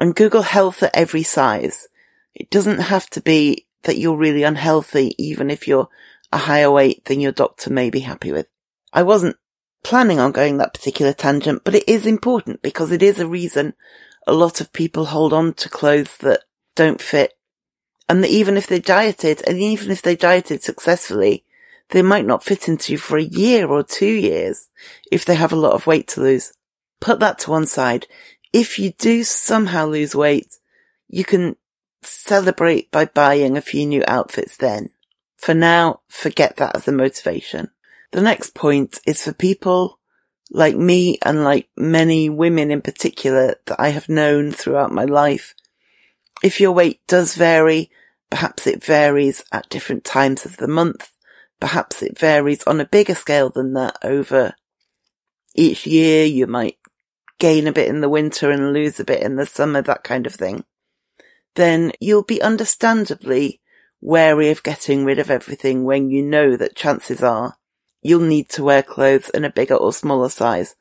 and 0.00 0.14
Google 0.14 0.42
health 0.42 0.82
at 0.82 0.94
every 0.94 1.22
size. 1.22 1.88
It 2.34 2.50
doesn't 2.50 2.80
have 2.80 3.08
to 3.10 3.20
be 3.20 3.66
that 3.82 3.98
you're 3.98 4.16
really 4.16 4.42
unhealthy, 4.42 5.14
even 5.18 5.50
if 5.50 5.68
you're 5.68 5.88
a 6.32 6.38
higher 6.38 6.70
weight 6.70 7.04
than 7.04 7.20
your 7.20 7.32
doctor 7.32 7.70
may 7.70 7.90
be 7.90 8.00
happy 8.00 8.32
with. 8.32 8.46
I 8.92 9.02
wasn't 9.02 9.36
planning 9.82 10.18
on 10.18 10.32
going 10.32 10.56
that 10.58 10.74
particular 10.74 11.12
tangent, 11.12 11.62
but 11.64 11.74
it 11.74 11.88
is 11.88 12.06
important 12.06 12.62
because 12.62 12.90
it 12.90 13.02
is 13.02 13.20
a 13.20 13.26
reason 13.26 13.74
a 14.26 14.32
lot 14.32 14.60
of 14.60 14.72
people 14.72 15.06
hold 15.06 15.32
on 15.32 15.52
to 15.54 15.68
clothes 15.68 16.16
that 16.18 16.40
don't 16.74 17.00
fit. 17.00 17.34
And 18.08 18.22
that 18.22 18.30
even 18.30 18.56
if 18.56 18.66
they 18.66 18.80
dieted, 18.80 19.42
and 19.46 19.58
even 19.58 19.90
if 19.90 20.02
they 20.02 20.16
dieted 20.16 20.62
successfully, 20.62 21.44
they 21.90 22.02
might 22.02 22.26
not 22.26 22.42
fit 22.42 22.68
into 22.68 22.92
you 22.92 22.98
for 22.98 23.16
a 23.16 23.22
year 23.22 23.66
or 23.66 23.82
two 23.82 24.06
years 24.06 24.68
if 25.12 25.24
they 25.24 25.34
have 25.34 25.52
a 25.52 25.56
lot 25.56 25.72
of 25.72 25.86
weight 25.86 26.08
to 26.08 26.20
lose. 26.20 26.52
Put 27.00 27.20
that 27.20 27.38
to 27.40 27.50
one 27.50 27.66
side. 27.66 28.06
If 28.54 28.78
you 28.78 28.92
do 28.92 29.24
somehow 29.24 29.86
lose 29.86 30.14
weight, 30.14 30.58
you 31.08 31.24
can 31.24 31.56
celebrate 32.02 32.88
by 32.92 33.06
buying 33.06 33.56
a 33.56 33.60
few 33.60 33.84
new 33.84 34.04
outfits 34.06 34.56
then. 34.56 34.90
For 35.34 35.54
now, 35.54 36.02
forget 36.06 36.56
that 36.58 36.76
as 36.76 36.86
a 36.86 36.92
motivation. 36.92 37.70
The 38.12 38.20
next 38.20 38.54
point 38.54 39.00
is 39.08 39.24
for 39.24 39.32
people 39.32 39.98
like 40.52 40.76
me 40.76 41.18
and 41.22 41.42
like 41.42 41.68
many 41.76 42.30
women 42.30 42.70
in 42.70 42.80
particular 42.80 43.56
that 43.66 43.80
I 43.80 43.88
have 43.88 44.08
known 44.08 44.52
throughout 44.52 44.92
my 44.92 45.04
life. 45.04 45.56
If 46.40 46.60
your 46.60 46.70
weight 46.70 47.04
does 47.08 47.34
vary, 47.34 47.90
perhaps 48.30 48.68
it 48.68 48.84
varies 48.84 49.44
at 49.50 49.68
different 49.68 50.04
times 50.04 50.46
of 50.46 50.58
the 50.58 50.68
month. 50.68 51.10
Perhaps 51.58 52.04
it 52.04 52.16
varies 52.16 52.62
on 52.68 52.80
a 52.80 52.86
bigger 52.86 53.16
scale 53.16 53.50
than 53.50 53.72
that 53.72 53.98
over 54.04 54.54
each 55.56 55.88
year. 55.88 56.24
You 56.24 56.46
might 56.46 56.78
gain 57.38 57.66
a 57.66 57.72
bit 57.72 57.88
in 57.88 58.00
the 58.00 58.08
winter 58.08 58.50
and 58.50 58.72
lose 58.72 59.00
a 59.00 59.04
bit 59.04 59.22
in 59.22 59.36
the 59.36 59.46
summer, 59.46 59.82
that 59.82 60.04
kind 60.04 60.26
of 60.26 60.34
thing. 60.34 60.64
Then 61.54 61.92
you'll 62.00 62.22
be 62.24 62.42
understandably 62.42 63.60
wary 64.00 64.50
of 64.50 64.62
getting 64.62 65.04
rid 65.04 65.18
of 65.18 65.30
everything 65.30 65.84
when 65.84 66.10
you 66.10 66.22
know 66.22 66.56
that 66.56 66.76
chances 66.76 67.22
are 67.22 67.56
you'll 68.04 68.20
need 68.20 68.48
to 68.50 68.62
wear 68.62 68.82
clothes 68.82 69.30
in 69.30 69.44
a 69.44 69.50
bigger 69.50 69.74
or 69.74 69.92
smaller 69.92 70.28
size 70.28 70.76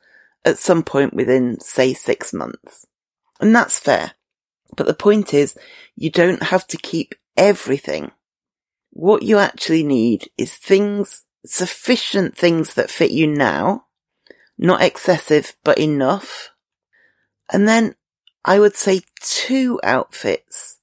at 0.45 0.59
some 0.59 0.83
point 0.83 1.13
within, 1.13 1.59
say, 1.59 1.93
six 1.93 2.33
months. 2.33 2.85
And 3.39 3.55
that's 3.55 3.79
fair. 3.79 4.11
But 4.75 4.85
the 4.85 4.93
point 4.93 5.33
is, 5.33 5.57
you 5.95 6.11
don't 6.11 6.43
have 6.43 6.67
to 6.67 6.77
keep 6.77 7.15
everything. 7.37 8.11
What 8.91 9.23
you 9.23 9.39
actually 9.39 9.83
need 9.83 10.29
is 10.37 10.53
things, 10.53 11.23
sufficient 11.45 12.35
things 12.35 12.73
that 12.73 12.91
fit 12.91 13.11
you 13.11 13.25
now, 13.25 13.85
not 14.63 14.81
excessive, 14.81 15.55
but 15.65 15.77
enough. 15.77 16.51
And 17.51 17.67
then 17.67 17.95
I 18.45 18.59
would 18.59 18.77
say 18.77 19.01
two 19.19 19.79
outfits 19.83 20.79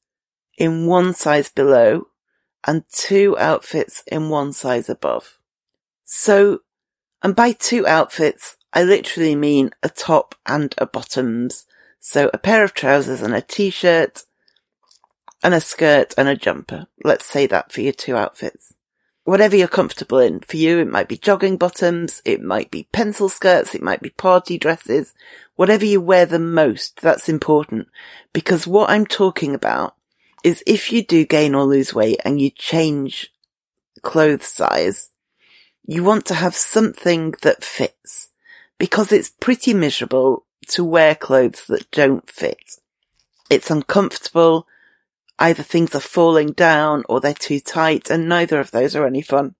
in 0.58 0.86
one 0.86 1.14
size 1.14 1.48
below 1.48 2.08
and 2.66 2.84
two 2.92 3.36
outfits 3.38 4.02
in 4.06 4.28
one 4.28 4.52
size 4.52 4.90
above. 4.90 5.38
So, 6.04 6.60
and 7.22 7.34
by 7.34 7.52
two 7.52 7.86
outfits, 7.86 8.56
I 8.72 8.82
literally 8.82 9.34
mean 9.34 9.70
a 9.82 9.88
top 9.88 10.34
and 10.44 10.74
a 10.76 10.84
bottoms. 10.84 11.64
So 11.98 12.30
a 12.34 12.38
pair 12.38 12.62
of 12.62 12.74
trousers 12.74 13.22
and 13.22 13.34
a 13.34 13.40
t-shirt 13.40 14.24
and 15.42 15.54
a 15.54 15.60
skirt 15.60 16.12
and 16.18 16.28
a 16.28 16.36
jumper. 16.36 16.86
Let's 17.02 17.24
say 17.24 17.46
that 17.46 17.72
for 17.72 17.80
your 17.80 17.94
two 17.94 18.14
outfits. 18.14 18.74
Whatever 19.30 19.54
you're 19.54 19.68
comfortable 19.68 20.18
in. 20.18 20.40
For 20.40 20.56
you, 20.56 20.80
it 20.80 20.90
might 20.90 21.06
be 21.06 21.16
jogging 21.16 21.56
bottoms, 21.56 22.20
it 22.24 22.42
might 22.42 22.68
be 22.68 22.88
pencil 22.90 23.28
skirts, 23.28 23.76
it 23.76 23.80
might 23.80 24.02
be 24.02 24.10
party 24.10 24.58
dresses. 24.58 25.14
Whatever 25.54 25.84
you 25.84 26.00
wear 26.00 26.26
the 26.26 26.40
most, 26.40 27.00
that's 27.00 27.28
important. 27.28 27.86
Because 28.32 28.66
what 28.66 28.90
I'm 28.90 29.06
talking 29.06 29.54
about 29.54 29.94
is 30.42 30.64
if 30.66 30.90
you 30.90 31.04
do 31.04 31.24
gain 31.24 31.54
or 31.54 31.62
lose 31.62 31.94
weight 31.94 32.18
and 32.24 32.40
you 32.40 32.50
change 32.50 33.32
clothes 34.02 34.46
size, 34.46 35.10
you 35.86 36.02
want 36.02 36.26
to 36.26 36.34
have 36.34 36.56
something 36.56 37.36
that 37.42 37.62
fits 37.62 38.30
because 38.78 39.12
it's 39.12 39.30
pretty 39.30 39.72
miserable 39.72 40.44
to 40.70 40.82
wear 40.82 41.14
clothes 41.14 41.66
that 41.68 41.88
don't 41.92 42.28
fit. 42.28 42.80
It's 43.48 43.70
uncomfortable. 43.70 44.66
Either 45.40 45.62
things 45.62 45.94
are 45.94 46.00
falling 46.00 46.52
down 46.52 47.02
or 47.08 47.18
they're 47.18 47.32
too 47.32 47.58
tight 47.58 48.10
and 48.10 48.28
neither 48.28 48.60
of 48.60 48.70
those 48.70 48.94
are 48.94 49.06
any 49.06 49.22
fun. 49.22 49.54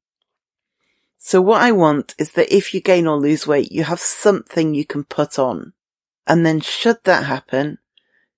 So 1.17 1.41
what 1.41 1.63
I 1.63 1.73
want 1.73 2.15
is 2.19 2.33
that 2.33 2.55
if 2.55 2.75
you 2.75 2.81
gain 2.81 3.07
or 3.07 3.19
lose 3.19 3.47
weight, 3.47 3.73
you 3.73 3.85
have 3.85 4.01
something 4.01 4.75
you 4.75 4.85
can 4.85 5.05
put 5.05 5.39
on. 5.39 5.73
And 6.27 6.45
then 6.45 6.61
should 6.61 6.99
that 7.05 7.25
happen, 7.25 7.79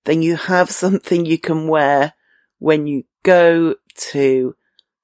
then 0.05 0.21
you 0.21 0.37
have 0.37 0.71
something 0.83 1.25
you 1.25 1.37
can 1.37 1.67
wear 1.67 2.13
when 2.59 2.87
you 2.87 3.03
go 3.23 3.75
to 4.11 4.55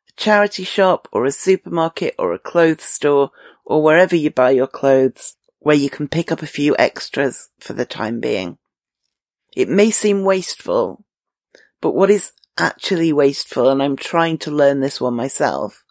a 0.08 0.12
charity 0.22 0.64
shop 0.64 1.10
or 1.12 1.26
a 1.26 1.32
supermarket 1.32 2.16
or 2.18 2.34
a 2.34 2.40
clothes 2.40 2.84
store 2.84 3.32
or 3.66 3.84
wherever 3.84 4.16
you 4.16 4.32
buy 4.32 4.52
your 4.52 4.68
clothes 4.68 5.36
where 5.60 5.76
you 5.76 5.90
can 5.90 6.08
pick 6.08 6.32
up 6.32 6.42
a 6.42 6.48
few 6.48 6.76
extras 6.80 7.50
for 7.60 7.74
the 7.74 7.86
time 7.86 8.22
being. 8.22 8.58
It 9.56 9.68
may 9.68 9.92
seem 9.92 10.24
wasteful, 10.24 11.04
but 11.82 11.96
what 11.96 12.10
is 12.10 12.32
actually 12.58 13.14
wasteful, 13.14 13.70
and 13.70 13.82
I'm 13.82 13.96
trying 13.96 14.38
to 14.40 14.52
learn 14.52 14.80
this 14.80 15.00
one 15.00 15.16
myself, 15.16 15.84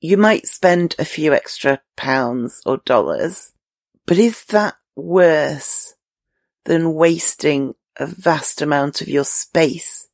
you 0.00 0.16
might 0.16 0.46
spend 0.46 0.94
a 0.98 1.04
few 1.04 1.34
extra 1.34 1.80
pounds 1.96 2.62
or 2.64 2.78
dollars, 2.78 3.52
but 4.06 4.18
is 4.18 4.44
that 4.46 4.76
worse 4.96 5.94
than 6.64 6.94
wasting 6.94 7.74
a 7.98 8.06
vast 8.06 8.62
amount 8.62 9.00
of 9.00 9.08
your 9.08 9.24
space 9.24 10.08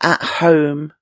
at 0.00 0.22
home 0.22 0.92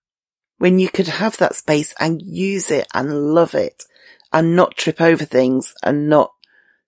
when 0.58 0.78
you 0.78 0.88
could 0.88 1.08
have 1.08 1.36
that 1.38 1.56
space 1.56 1.94
and 1.98 2.22
use 2.22 2.70
it 2.70 2.86
and 2.94 3.34
love 3.34 3.54
it 3.54 3.84
and 4.32 4.54
not 4.54 4.76
trip 4.76 5.00
over 5.00 5.24
things 5.24 5.74
and 5.82 6.08
not 6.08 6.30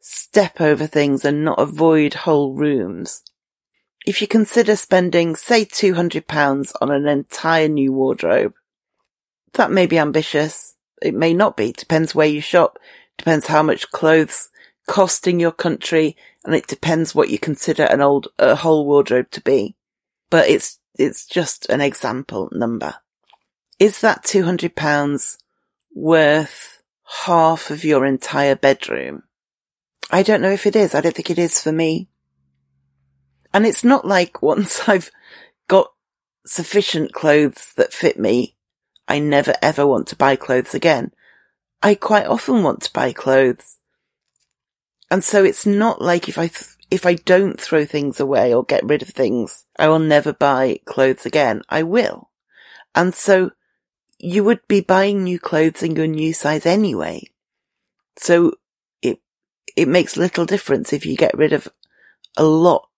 step 0.00 0.60
over 0.60 0.86
things 0.86 1.24
and 1.24 1.44
not 1.44 1.58
avoid 1.58 2.14
whole 2.14 2.54
rooms. 2.54 3.22
If 4.04 4.20
you 4.20 4.28
consider 4.28 4.76
spending, 4.76 5.34
say, 5.34 5.64
£200 5.64 6.72
on 6.80 6.90
an 6.90 7.06
entire 7.06 7.68
new 7.68 7.92
wardrobe, 7.92 8.54
that 9.54 9.70
may 9.70 9.86
be 9.86 9.98
ambitious. 9.98 10.76
It 11.00 11.14
may 11.14 11.32
not 11.32 11.56
be. 11.56 11.72
Depends 11.72 12.14
where 12.14 12.26
you 12.26 12.40
shop. 12.40 12.78
Depends 13.16 13.46
how 13.46 13.62
much 13.62 13.90
clothes 13.90 14.50
cost 14.86 15.26
in 15.26 15.40
your 15.40 15.52
country. 15.52 16.16
And 16.44 16.54
it 16.54 16.66
depends 16.66 17.14
what 17.14 17.30
you 17.30 17.38
consider 17.38 17.84
an 17.84 18.02
old, 18.02 18.28
a 18.38 18.56
whole 18.56 18.84
wardrobe 18.84 19.30
to 19.30 19.40
be. 19.40 19.74
But 20.28 20.48
it's, 20.48 20.78
it's 20.98 21.24
just 21.26 21.68
an 21.70 21.80
example 21.80 22.50
number 22.52 22.96
is 23.78 24.00
that 24.00 24.24
£200 24.24 25.38
worth 25.94 26.82
half 27.24 27.70
of 27.70 27.84
your 27.84 28.06
entire 28.06 28.56
bedroom? 28.56 29.24
I 30.10 30.22
don't 30.22 30.42
know 30.42 30.50
if 30.50 30.66
it 30.66 30.76
is. 30.76 30.94
I 30.94 31.00
don't 31.00 31.14
think 31.14 31.30
it 31.30 31.38
is 31.38 31.60
for 31.60 31.72
me. 31.72 32.08
And 33.54 33.64
it's 33.64 33.84
not 33.84 34.04
like 34.04 34.42
once 34.42 34.80
I've 34.88 35.10
got 35.68 35.92
sufficient 36.44 37.14
clothes 37.14 37.72
that 37.76 37.94
fit 37.94 38.18
me, 38.18 38.56
I 39.06 39.20
never 39.20 39.54
ever 39.62 39.86
want 39.86 40.08
to 40.08 40.16
buy 40.16 40.36
clothes 40.36 40.74
again. 40.74 41.12
I 41.82 41.94
quite 41.94 42.26
often 42.26 42.62
want 42.62 42.82
to 42.82 42.92
buy 42.92 43.12
clothes. 43.12 43.78
And 45.10 45.22
so 45.22 45.44
it's 45.44 45.64
not 45.64 46.02
like 46.02 46.28
if 46.28 46.38
I, 46.38 46.48
th- 46.48 46.76
if 46.90 47.06
I 47.06 47.14
don't 47.14 47.60
throw 47.60 47.84
things 47.84 48.18
away 48.18 48.52
or 48.52 48.64
get 48.64 48.84
rid 48.84 49.02
of 49.02 49.08
things, 49.08 49.66
I 49.78 49.88
will 49.88 49.98
never 49.98 50.32
buy 50.32 50.80
clothes 50.86 51.24
again. 51.24 51.62
I 51.68 51.82
will. 51.82 52.30
And 52.94 53.14
so 53.14 53.52
you 54.18 54.42
would 54.44 54.66
be 54.66 54.80
buying 54.80 55.22
new 55.22 55.38
clothes 55.38 55.82
in 55.82 55.94
your 55.94 56.06
new 56.06 56.32
size 56.32 56.64
anyway. 56.64 57.24
So 58.16 58.54
it, 59.02 59.20
it 59.76 59.86
makes 59.86 60.16
little 60.16 60.46
difference 60.46 60.92
if 60.92 61.04
you 61.04 61.16
get 61.16 61.36
rid 61.36 61.52
of 61.52 61.68
a 62.36 62.44
lot 62.44 62.88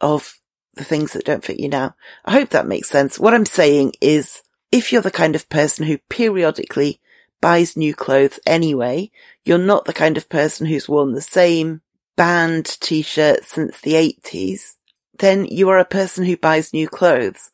of 0.00 0.40
the 0.74 0.84
things 0.84 1.12
that 1.12 1.24
don't 1.24 1.44
fit 1.44 1.60
you 1.60 1.68
now. 1.68 1.94
I 2.24 2.32
hope 2.32 2.50
that 2.50 2.66
makes 2.66 2.88
sense. 2.88 3.18
What 3.18 3.34
I'm 3.34 3.46
saying 3.46 3.94
is 4.00 4.42
if 4.70 4.92
you're 4.92 5.02
the 5.02 5.10
kind 5.10 5.34
of 5.34 5.48
person 5.48 5.86
who 5.86 5.98
periodically 6.08 7.00
buys 7.40 7.76
new 7.76 7.94
clothes 7.94 8.40
anyway, 8.46 9.10
you're 9.44 9.58
not 9.58 9.84
the 9.84 9.92
kind 9.92 10.16
of 10.16 10.28
person 10.28 10.66
who's 10.66 10.88
worn 10.88 11.12
the 11.12 11.20
same 11.20 11.80
band 12.16 12.66
t-shirt 12.80 13.44
since 13.44 13.80
the 13.80 13.94
80s, 13.94 14.74
then 15.18 15.44
you 15.46 15.68
are 15.68 15.78
a 15.78 15.84
person 15.84 16.24
who 16.24 16.36
buys 16.36 16.72
new 16.72 16.88
clothes. 16.88 17.50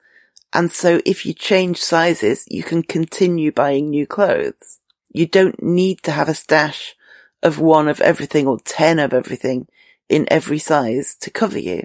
And 0.52 0.70
so 0.70 1.00
if 1.04 1.26
you 1.26 1.34
change 1.34 1.82
sizes, 1.82 2.44
you 2.48 2.62
can 2.62 2.82
continue 2.82 3.52
buying 3.52 3.90
new 3.90 4.06
clothes. 4.06 4.80
You 5.10 5.26
don't 5.26 5.62
need 5.62 6.02
to 6.04 6.12
have 6.12 6.28
a 6.28 6.34
stash 6.34 6.94
of 7.42 7.58
one 7.58 7.88
of 7.88 8.00
everything 8.00 8.46
or 8.46 8.58
10 8.60 8.98
of 8.98 9.12
everything. 9.12 9.68
in 10.08 10.26
every 10.30 10.58
size 10.58 11.16
to 11.16 11.30
cover 11.30 11.58
you. 11.58 11.82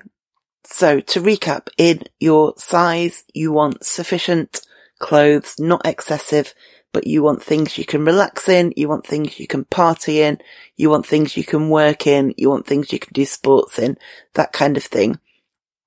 So 0.71 0.99
to 0.99 1.19
recap, 1.21 1.69
in 1.77 2.03
your 2.19 2.53
size, 2.57 3.23
you 3.33 3.51
want 3.51 3.83
sufficient 3.83 4.61
clothes, 4.99 5.55
not 5.59 5.85
excessive, 5.85 6.53
but 6.93 7.07
you 7.07 7.23
want 7.23 7.43
things 7.43 7.77
you 7.77 7.85
can 7.85 8.05
relax 8.05 8.47
in, 8.47 8.71
you 8.77 8.87
want 8.87 9.05
things 9.05 9.39
you 9.39 9.47
can 9.47 9.65
party 9.65 10.21
in, 10.21 10.37
you 10.77 10.89
want 10.89 11.07
things 11.07 11.35
you 11.35 11.43
can 11.43 11.69
work 11.69 12.05
in, 12.05 12.35
you 12.37 12.49
want 12.49 12.67
things 12.67 12.93
you 12.93 12.99
can 12.99 13.11
do 13.13 13.25
sports 13.25 13.79
in, 13.79 13.97
that 14.35 14.53
kind 14.53 14.77
of 14.77 14.83
thing. 14.83 15.19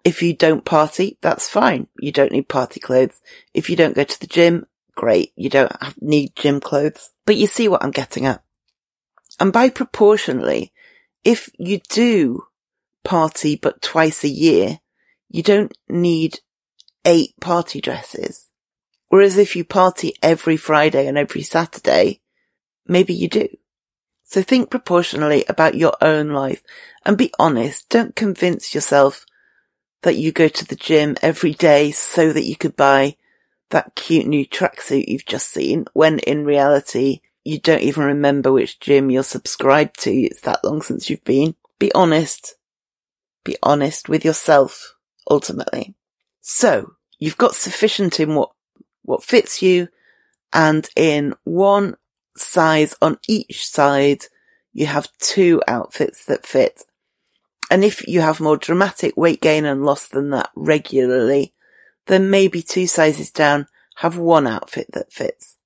If 0.04 0.20
you 0.20 0.34
don't 0.34 0.64
party, 0.64 1.16
that's 1.20 1.48
fine. 1.48 1.86
You 2.00 2.10
don't 2.10 2.32
need 2.32 2.48
party 2.48 2.80
clothes. 2.80 3.20
If 3.54 3.70
you 3.70 3.76
don't 3.76 3.94
go 3.94 4.02
to 4.02 4.20
the 4.20 4.26
gym, 4.26 4.66
great. 4.96 5.32
You 5.36 5.48
don't 5.48 5.72
have, 5.80 5.94
need 6.02 6.34
gym 6.34 6.58
clothes. 6.60 7.10
But 7.24 7.36
you 7.36 7.46
see 7.46 7.68
what 7.68 7.84
I'm 7.84 7.92
getting 7.92 8.26
at. 8.26 8.42
And 9.38 9.52
by 9.52 9.70
proportionally, 9.70 10.72
if 11.22 11.50
you 11.56 11.80
do 11.88 12.46
party 13.04 13.56
but 13.56 13.82
twice 13.82 14.24
a 14.24 14.28
year, 14.28 14.80
you 15.28 15.42
don't 15.42 15.76
need 15.88 16.40
eight 17.04 17.34
party 17.40 17.80
dresses. 17.80 18.50
Whereas 19.08 19.36
if 19.36 19.56
you 19.56 19.64
party 19.64 20.14
every 20.22 20.56
Friday 20.56 21.06
and 21.06 21.18
every 21.18 21.42
Saturday, 21.42 22.20
maybe 22.86 23.12
you 23.12 23.28
do. 23.28 23.48
So 24.24 24.42
think 24.42 24.70
proportionally 24.70 25.44
about 25.48 25.74
your 25.74 25.94
own 26.00 26.30
life 26.30 26.62
and 27.04 27.18
be 27.18 27.30
honest. 27.38 27.90
Don't 27.90 28.16
convince 28.16 28.74
yourself 28.74 29.26
that 30.02 30.16
you 30.16 30.32
go 30.32 30.48
to 30.48 30.66
the 30.66 30.76
gym 30.76 31.16
every 31.20 31.52
day 31.52 31.90
so 31.90 32.32
that 32.32 32.44
you 32.44 32.56
could 32.56 32.76
buy 32.76 33.16
that 33.70 33.94
cute 33.94 34.26
new 34.26 34.46
tracksuit 34.46 35.08
you've 35.08 35.26
just 35.26 35.48
seen 35.48 35.86
when 35.92 36.18
in 36.20 36.44
reality 36.44 37.20
you 37.44 37.58
don't 37.58 37.82
even 37.82 38.04
remember 38.04 38.52
which 38.52 38.80
gym 38.80 39.10
you're 39.10 39.22
subscribed 39.22 40.00
to. 40.00 40.10
It's 40.10 40.42
that 40.42 40.64
long 40.64 40.82
since 40.82 41.10
you've 41.10 41.24
been. 41.24 41.54
Be 41.78 41.92
honest. 41.92 42.54
Be 43.44 43.56
honest 43.62 44.08
with 44.08 44.24
yourself, 44.24 44.94
ultimately. 45.30 45.94
So, 46.40 46.94
you've 47.18 47.38
got 47.38 47.54
sufficient 47.54 48.20
in 48.20 48.34
what, 48.34 48.50
what 49.02 49.22
fits 49.22 49.62
you 49.62 49.88
and 50.52 50.88
in 50.96 51.34
one 51.44 51.96
size 52.36 52.94
on 53.00 53.18
each 53.28 53.66
side, 53.68 54.24
you 54.72 54.86
have 54.86 55.10
two 55.18 55.62
outfits 55.66 56.24
that 56.26 56.46
fit. 56.46 56.82
And 57.70 57.84
if 57.84 58.06
you 58.06 58.20
have 58.20 58.40
more 58.40 58.56
dramatic 58.56 59.16
weight 59.16 59.40
gain 59.40 59.64
and 59.64 59.84
loss 59.84 60.06
than 60.08 60.30
that 60.30 60.50
regularly, 60.54 61.54
then 62.06 62.30
maybe 62.30 62.62
two 62.62 62.86
sizes 62.86 63.30
down, 63.30 63.66
have 63.96 64.18
one 64.18 64.46
outfit 64.46 64.88
that 64.92 65.12
fits 65.12 65.56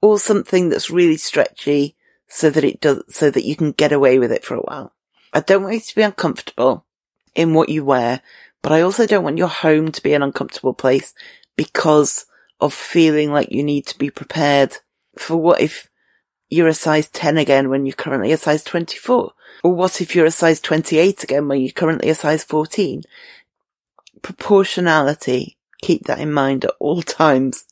or 0.00 0.18
something 0.18 0.68
that's 0.68 0.90
really 0.90 1.16
stretchy 1.16 1.96
so 2.28 2.50
that 2.50 2.64
it 2.64 2.80
does, 2.80 3.02
so 3.08 3.30
that 3.30 3.44
you 3.44 3.54
can 3.54 3.72
get 3.72 3.92
away 3.92 4.18
with 4.18 4.32
it 4.32 4.44
for 4.44 4.54
a 4.54 4.60
while. 4.60 4.92
I 5.32 5.40
don't 5.40 5.62
want 5.62 5.74
you 5.74 5.80
to 5.80 5.94
be 5.94 6.02
uncomfortable 6.02 6.84
in 7.34 7.54
what 7.54 7.68
you 7.68 7.84
wear, 7.84 8.20
but 8.62 8.72
I 8.72 8.82
also 8.82 9.06
don't 9.06 9.24
want 9.24 9.38
your 9.38 9.48
home 9.48 9.90
to 9.92 10.02
be 10.02 10.14
an 10.14 10.22
uncomfortable 10.22 10.74
place 10.74 11.14
because 11.56 12.26
of 12.60 12.72
feeling 12.72 13.32
like 13.32 13.50
you 13.50 13.62
need 13.62 13.86
to 13.86 13.98
be 13.98 14.10
prepared 14.10 14.76
for 15.16 15.36
what 15.36 15.60
if 15.60 15.90
you're 16.48 16.68
a 16.68 16.74
size 16.74 17.08
10 17.08 17.38
again 17.38 17.70
when 17.70 17.86
you're 17.86 17.94
currently 17.94 18.30
a 18.30 18.36
size 18.36 18.62
24? 18.62 19.32
Or 19.64 19.74
what 19.74 20.00
if 20.00 20.14
you're 20.14 20.26
a 20.26 20.30
size 20.30 20.60
28 20.60 21.24
again 21.24 21.48
when 21.48 21.60
you're 21.60 21.72
currently 21.72 22.10
a 22.10 22.14
size 22.14 22.44
14? 22.44 23.02
Proportionality. 24.20 25.56
Keep 25.82 26.04
that 26.04 26.20
in 26.20 26.32
mind 26.32 26.64
at 26.64 26.74
all 26.78 27.02
times. 27.02 27.64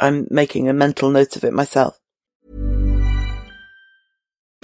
I'm 0.00 0.26
making 0.30 0.68
a 0.68 0.72
mental 0.72 1.10
note 1.10 1.36
of 1.36 1.44
it 1.44 1.52
myself. 1.52 1.98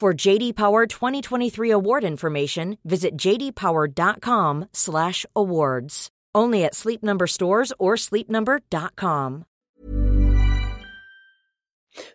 For 0.00 0.14
JD 0.14 0.54
Power 0.54 0.86
2023 0.86 1.72
award 1.72 2.04
information, 2.04 2.78
visit 2.84 3.16
jdpower.com/awards. 3.16 6.10
Only 6.34 6.64
at 6.64 6.74
Sleep 6.76 7.02
Number 7.02 7.26
stores 7.26 7.72
or 7.80 7.94
sleepnumber.com. 7.94 9.44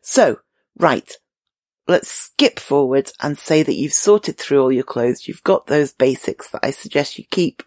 So, 0.02 0.38
right. 0.80 1.12
Let's 1.86 2.10
skip 2.10 2.58
forward 2.58 3.12
and 3.22 3.38
say 3.38 3.64
that 3.64 3.76
you've 3.76 3.92
sorted 3.92 4.38
through 4.38 4.62
all 4.62 4.72
your 4.72 4.84
clothes. 4.84 5.28
You've 5.28 5.44
got 5.44 5.68
those 5.68 5.92
basics 5.92 6.50
that 6.52 6.62
I 6.64 6.72
suggest 6.72 7.18
you 7.18 7.26
keep. 7.30 7.64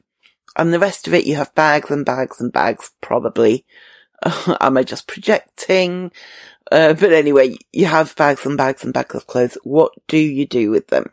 And 0.56 0.72
the 0.72 0.78
rest 0.78 1.06
of 1.06 1.12
it, 1.12 1.26
you 1.26 1.36
have 1.36 1.54
bags 1.54 1.90
and 1.90 2.06
bags 2.06 2.40
and 2.40 2.50
bags, 2.50 2.90
probably. 3.02 3.66
Am 4.60 4.76
I 4.76 4.82
just 4.82 5.06
projecting? 5.06 6.10
Uh, 6.70 6.94
but 6.94 7.12
anyway, 7.12 7.56
you 7.72 7.86
have 7.86 8.16
bags 8.16 8.44
and 8.44 8.56
bags 8.56 8.84
and 8.84 8.92
bags 8.92 9.14
of 9.14 9.26
clothes. 9.26 9.58
What 9.62 9.92
do 10.08 10.18
you 10.18 10.46
do 10.46 10.70
with 10.70 10.88
them? 10.88 11.10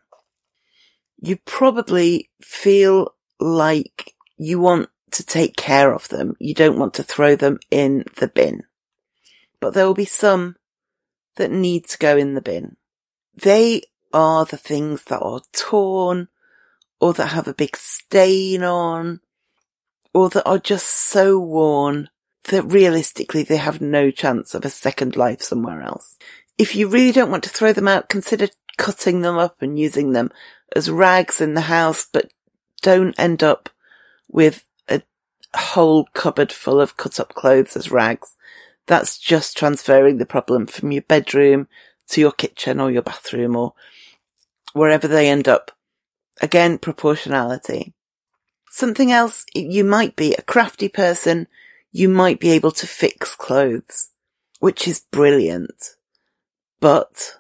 You 1.22 1.38
probably 1.46 2.30
feel 2.42 3.14
like 3.40 4.14
you 4.38 4.60
want 4.60 4.90
to 5.12 5.24
take 5.24 5.56
care 5.56 5.94
of 5.94 6.08
them. 6.10 6.36
You 6.40 6.54
don't 6.54 6.80
want 6.80 6.96
to 6.96 7.04
throw 7.04 7.36
them 7.36 7.60
in 7.70 8.06
the 8.18 8.28
bin. 8.28 8.64
But 9.60 9.74
there 9.74 9.86
will 9.86 9.94
be 9.94 10.06
some 10.06 10.56
that 11.36 11.52
need 11.52 11.88
to 11.90 11.98
go 11.98 12.18
in 12.18 12.34
the 12.34 12.42
bin. 12.42 12.78
They 13.36 13.84
are 14.12 14.46
the 14.46 14.58
things 14.58 15.06
that 15.06 15.22
are 15.22 15.42
torn 15.54 16.28
or 17.00 17.14
that 17.14 17.28
have 17.28 17.48
a 17.48 17.54
big 17.54 17.76
stain 17.78 18.64
on 18.64 19.22
or 20.14 20.30
that 20.30 20.48
are 20.48 20.60
just 20.60 20.88
so 20.88 21.40
worn 21.40 22.10
that 22.46 22.64
realistically 22.64 23.44
they 23.44 23.58
have 23.58 23.82
no 23.82 24.12
chance 24.12 24.54
of 24.54 24.66
a 24.66 24.70
second 24.70 25.16
life 25.16 25.42
somewhere 25.42 25.82
else. 25.82 26.18
If 26.58 26.76
you 26.76 26.88
really 26.88 27.12
don't 27.12 27.32
want 27.32 27.44
to 27.46 27.50
throw 27.50 27.74
them 27.74 27.88
out, 27.88 28.10
consider 28.10 28.48
cutting 28.78 29.22
them 29.22 29.38
up 29.38 29.62
and 29.62 29.80
using 29.80 30.12
them 30.12 30.30
as 30.76 30.90
rags 30.90 31.40
in 31.40 31.54
the 31.54 31.62
house, 31.62 32.08
but 32.12 32.32
don't 32.82 33.18
end 33.18 33.44
up 33.44 33.70
with 34.28 34.66
a 34.90 35.02
whole 35.56 36.08
cupboard 36.14 36.52
full 36.52 36.82
of 36.82 36.98
cut 36.98 37.20
up 37.20 37.34
clothes 37.34 37.78
as 37.78 37.92
rags. 37.92 38.36
That's 38.88 39.18
just 39.18 39.58
transferring 39.58 40.18
the 40.18 40.26
problem 40.26 40.68
from 40.68 40.92
your 40.92 41.04
bedroom 41.04 41.68
to 42.10 42.20
your 42.20 42.34
kitchen 42.34 42.80
or 42.80 42.92
your 42.92 43.02
bathroom 43.02 43.56
or 43.56 43.74
wherever 44.74 45.08
they 45.08 45.30
end 45.30 45.48
up. 45.48 45.72
Again, 46.42 46.78
proportionality. 46.78 47.94
Something 48.70 49.12
else, 49.12 49.46
you 49.54 49.84
might 49.84 50.16
be 50.16 50.34
a 50.34 50.42
crafty 50.42 50.90
person 50.90 51.48
you 51.94 52.10
might 52.10 52.40
be 52.40 52.50
able 52.50 52.72
to 52.72 52.88
fix 52.88 53.36
clothes, 53.36 54.10
which 54.60 54.88
is 54.88 55.06
brilliant. 55.12 55.96
But 56.82 57.38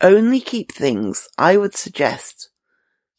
only 0.00 0.40
keep 0.40 0.72
things, 0.72 1.28
I 1.38 1.56
would 1.56 1.76
suggest, 1.76 2.50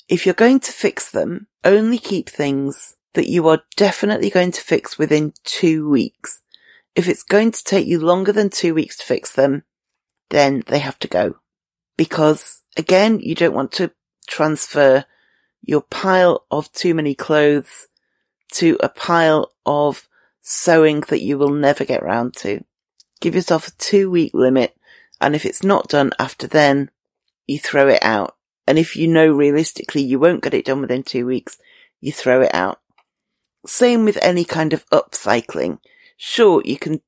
if 0.10 0.26
you're 0.26 0.36
going 0.36 0.60
to 0.60 0.72
fix 0.74 1.10
them, 1.10 1.48
only 1.64 1.98
keep 1.98 2.30
things 2.30 2.98
that 3.14 3.30
you 3.30 3.48
are 3.48 3.64
definitely 3.78 4.30
going 4.30 4.52
to 4.52 4.62
fix 4.62 4.98
within 4.98 5.34
two 5.46 5.90
weeks. 5.90 6.42
If 6.96 7.08
it's 7.08 7.24
going 7.24 7.52
to 7.52 7.64
take 7.64 7.88
you 7.88 8.00
longer 8.00 8.34
than 8.34 8.50
two 8.50 8.74
weeks 8.74 8.98
to 8.98 9.06
fix 9.06 9.32
them, 9.32 9.64
then 10.30 10.64
they 10.68 10.80
have 10.80 11.00
to 11.00 11.08
go. 11.08 11.36
Because 11.96 12.62
again, 12.76 13.20
you 13.20 13.36
don't 13.36 13.56
want 13.56 13.72
to 13.74 13.92
transfer 14.28 15.06
your 15.62 15.82
pile 15.82 16.46
of 16.52 16.72
too 16.74 16.94
many 16.94 17.16
clothes 17.16 17.88
to 18.52 18.78
a 18.82 18.90
pile 18.90 19.54
of 19.66 20.10
sewing 20.44 21.02
that 21.08 21.22
you 21.22 21.40
will 21.40 21.50
never 21.50 21.84
get 21.84 22.04
round 22.04 22.36
to. 22.36 22.64
Give 23.20 23.34
yourself 23.34 23.70
a 23.70 23.72
two 23.72 24.12
week 24.12 24.32
limit, 24.36 24.78
and 25.20 25.34
if 25.34 25.46
it's 25.46 25.64
not 25.64 25.88
done 25.88 26.12
after 26.20 26.46
then, 26.46 26.92
you 27.48 27.58
throw 27.58 27.88
it 27.88 28.04
out 28.04 28.36
And 28.68 28.80
if 28.80 28.96
you 28.96 29.08
know 29.08 29.32
realistically 29.32 30.02
you 30.02 30.20
won't 30.20 30.44
get 30.44 30.54
it 30.54 30.66
done 30.66 30.82
within 30.82 31.04
two 31.04 31.26
weeks, 31.26 31.58
you 32.00 32.12
throw 32.12 32.42
it 32.42 32.54
out. 32.54 32.80
Same 33.66 34.06
with 34.06 34.18
any 34.22 34.46
kind 34.46 34.74
of 34.74 34.90
upcycling. 34.90 35.80
Sure, 36.18 36.62
you 36.64 36.78
can 36.78 37.02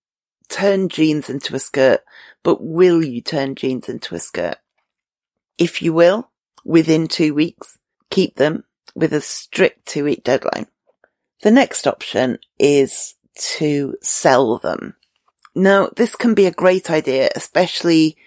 turn 0.49 0.89
jeans 0.89 1.29
into 1.29 1.55
a 1.55 1.59
skirt, 1.59 2.01
but 2.43 2.63
will 2.63 3.03
you 3.03 3.21
turn 3.21 3.55
jeans 3.55 3.89
into 3.89 4.15
a 4.15 4.19
skirt? 4.19 4.57
If 5.57 5.81
you 5.81 5.93
will, 5.93 6.29
within 6.63 7.07
two 7.07 7.33
weeks, 7.33 7.77
keep 8.09 8.35
them 8.35 8.65
with 8.93 9.13
a 9.13 9.21
strict 9.21 9.85
two 9.85 10.03
week 10.03 10.23
deadline. 10.23 10.67
The 11.41 11.51
next 11.51 11.87
option 11.87 12.39
is 12.59 13.15
to 13.35 13.95
sell 14.01 14.57
them. 14.57 14.95
Now, 15.55 15.89
this 15.95 16.15
can 16.15 16.33
be 16.33 16.45
a 16.45 16.51
great 16.51 16.89
idea, 16.89 17.29
especially 17.35 18.17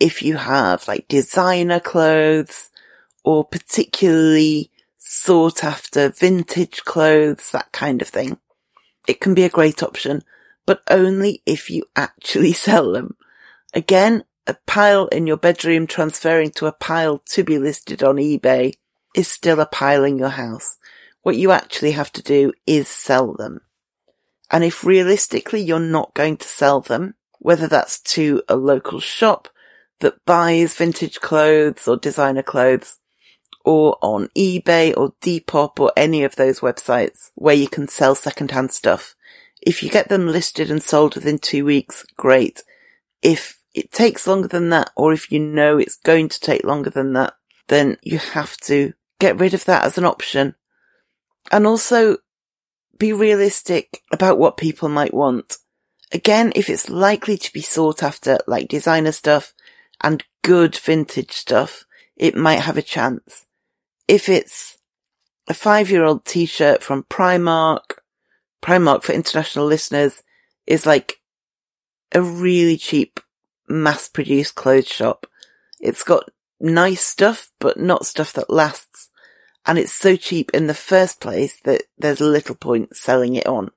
if 0.00 0.22
you 0.22 0.36
have 0.36 0.86
like 0.86 1.08
designer 1.08 1.80
clothes 1.80 2.70
or 3.24 3.44
particularly 3.44 4.70
sought 4.98 5.64
after 5.64 6.10
vintage 6.10 6.84
clothes, 6.84 7.50
that 7.52 7.72
kind 7.72 8.02
of 8.02 8.08
thing. 8.08 8.38
It 9.06 9.20
can 9.20 9.34
be 9.34 9.44
a 9.44 9.50
great 9.50 9.82
option, 9.82 10.22
but 10.66 10.82
only 10.88 11.42
if 11.46 11.70
you 11.70 11.84
actually 11.96 12.52
sell 12.66 12.92
them. 12.92 13.16
Again, 13.72 14.24
a 14.46 14.56
pile 14.66 15.06
in 15.08 15.26
your 15.26 15.38
bedroom 15.38 15.86
transferring 15.86 16.50
to 16.52 16.66
a 16.66 16.72
pile 16.72 17.18
to 17.30 17.42
be 17.44 17.58
listed 17.58 18.02
on 18.02 18.16
eBay 18.16 18.74
is 19.14 19.28
still 19.28 19.60
a 19.60 19.66
pile 19.66 20.04
in 20.04 20.18
your 20.18 20.28
house. 20.28 20.76
What 21.22 21.36
you 21.36 21.50
actually 21.50 21.92
have 21.92 22.12
to 22.12 22.22
do 22.22 22.52
is 22.66 22.88
sell 22.88 23.32
them. 23.32 23.60
And 24.50 24.62
if 24.64 24.84
realistically 24.84 25.60
you're 25.60 25.80
not 25.80 26.14
going 26.14 26.36
to 26.38 26.48
sell 26.48 26.80
them, 26.80 27.14
whether 27.38 27.66
that's 27.66 28.00
to 28.00 28.42
a 28.48 28.56
local 28.56 29.00
shop 29.00 29.48
that 30.00 30.24
buys 30.24 30.74
vintage 30.74 31.20
clothes 31.20 31.86
or 31.88 31.96
designer 31.96 32.42
clothes, 32.42 32.98
or 33.64 33.96
on 34.02 34.28
eBay 34.36 34.94
or 34.96 35.14
Depop 35.22 35.80
or 35.80 35.90
any 35.96 36.22
of 36.22 36.36
those 36.36 36.60
websites 36.60 37.30
where 37.34 37.54
you 37.54 37.66
can 37.66 37.88
sell 37.88 38.14
secondhand 38.14 38.70
stuff. 38.72 39.14
If 39.62 39.82
you 39.82 39.88
get 39.88 40.08
them 40.08 40.28
listed 40.28 40.70
and 40.70 40.82
sold 40.82 41.14
within 41.14 41.38
two 41.38 41.64
weeks, 41.64 42.04
great. 42.16 42.62
If 43.22 43.60
it 43.74 43.90
takes 43.90 44.26
longer 44.26 44.48
than 44.48 44.68
that, 44.68 44.90
or 44.94 45.12
if 45.12 45.32
you 45.32 45.40
know 45.40 45.78
it's 45.78 45.96
going 45.96 46.28
to 46.28 46.40
take 46.40 46.64
longer 46.64 46.90
than 46.90 47.14
that, 47.14 47.34
then 47.68 47.96
you 48.02 48.18
have 48.18 48.58
to 48.58 48.92
get 49.18 49.40
rid 49.40 49.54
of 49.54 49.64
that 49.64 49.84
as 49.84 49.96
an 49.96 50.04
option. 50.04 50.54
And 51.50 51.66
also 51.66 52.18
be 52.98 53.12
realistic 53.12 54.02
about 54.12 54.38
what 54.38 54.56
people 54.56 54.88
might 54.88 55.14
want. 55.14 55.58
Again, 56.12 56.52
if 56.54 56.70
it's 56.70 56.88
likely 56.88 57.36
to 57.38 57.52
be 57.52 57.60
sought 57.62 58.02
after, 58.02 58.38
like 58.46 58.68
designer 58.68 59.12
stuff 59.12 59.52
and 60.00 60.24
good 60.42 60.76
vintage 60.76 61.32
stuff, 61.32 61.84
it 62.16 62.36
might 62.36 62.60
have 62.60 62.76
a 62.76 62.82
chance. 62.82 63.46
If 64.06 64.28
it's 64.28 64.78
a 65.48 65.54
five 65.54 65.90
year 65.90 66.04
old 66.04 66.24
t-shirt 66.24 66.82
from 66.82 67.04
Primark, 67.04 67.98
Primark 68.62 69.02
for 69.02 69.12
international 69.12 69.66
listeners 69.66 70.22
is 70.66 70.86
like 70.86 71.20
a 72.12 72.22
really 72.22 72.76
cheap 72.76 73.20
mass 73.68 74.08
produced 74.08 74.54
clothes 74.54 74.88
shop. 74.88 75.26
It's 75.80 76.02
got 76.02 76.30
nice 76.60 77.02
stuff, 77.02 77.50
but 77.58 77.78
not 77.78 78.06
stuff 78.06 78.32
that 78.34 78.50
lasts. 78.50 79.10
And 79.66 79.78
it's 79.78 79.92
so 79.92 80.16
cheap 80.16 80.50
in 80.52 80.66
the 80.66 80.74
first 80.74 81.20
place 81.20 81.58
that 81.64 81.84
there's 81.96 82.20
little 82.20 82.54
point 82.54 82.96
selling 82.96 83.34
it 83.34 83.46
on. 83.46 83.70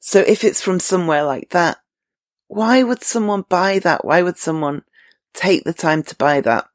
So 0.00 0.20
if 0.20 0.44
it's 0.44 0.60
from 0.60 0.80
somewhere 0.80 1.24
like 1.24 1.50
that, 1.50 1.78
why 2.48 2.82
would 2.82 3.02
someone 3.02 3.44
buy 3.48 3.78
that? 3.78 4.04
Why 4.04 4.22
would 4.22 4.36
someone 4.36 4.82
take 5.32 5.64
the 5.64 5.72
time 5.72 6.02
to 6.02 6.16
buy 6.16 6.40
that 6.42 6.68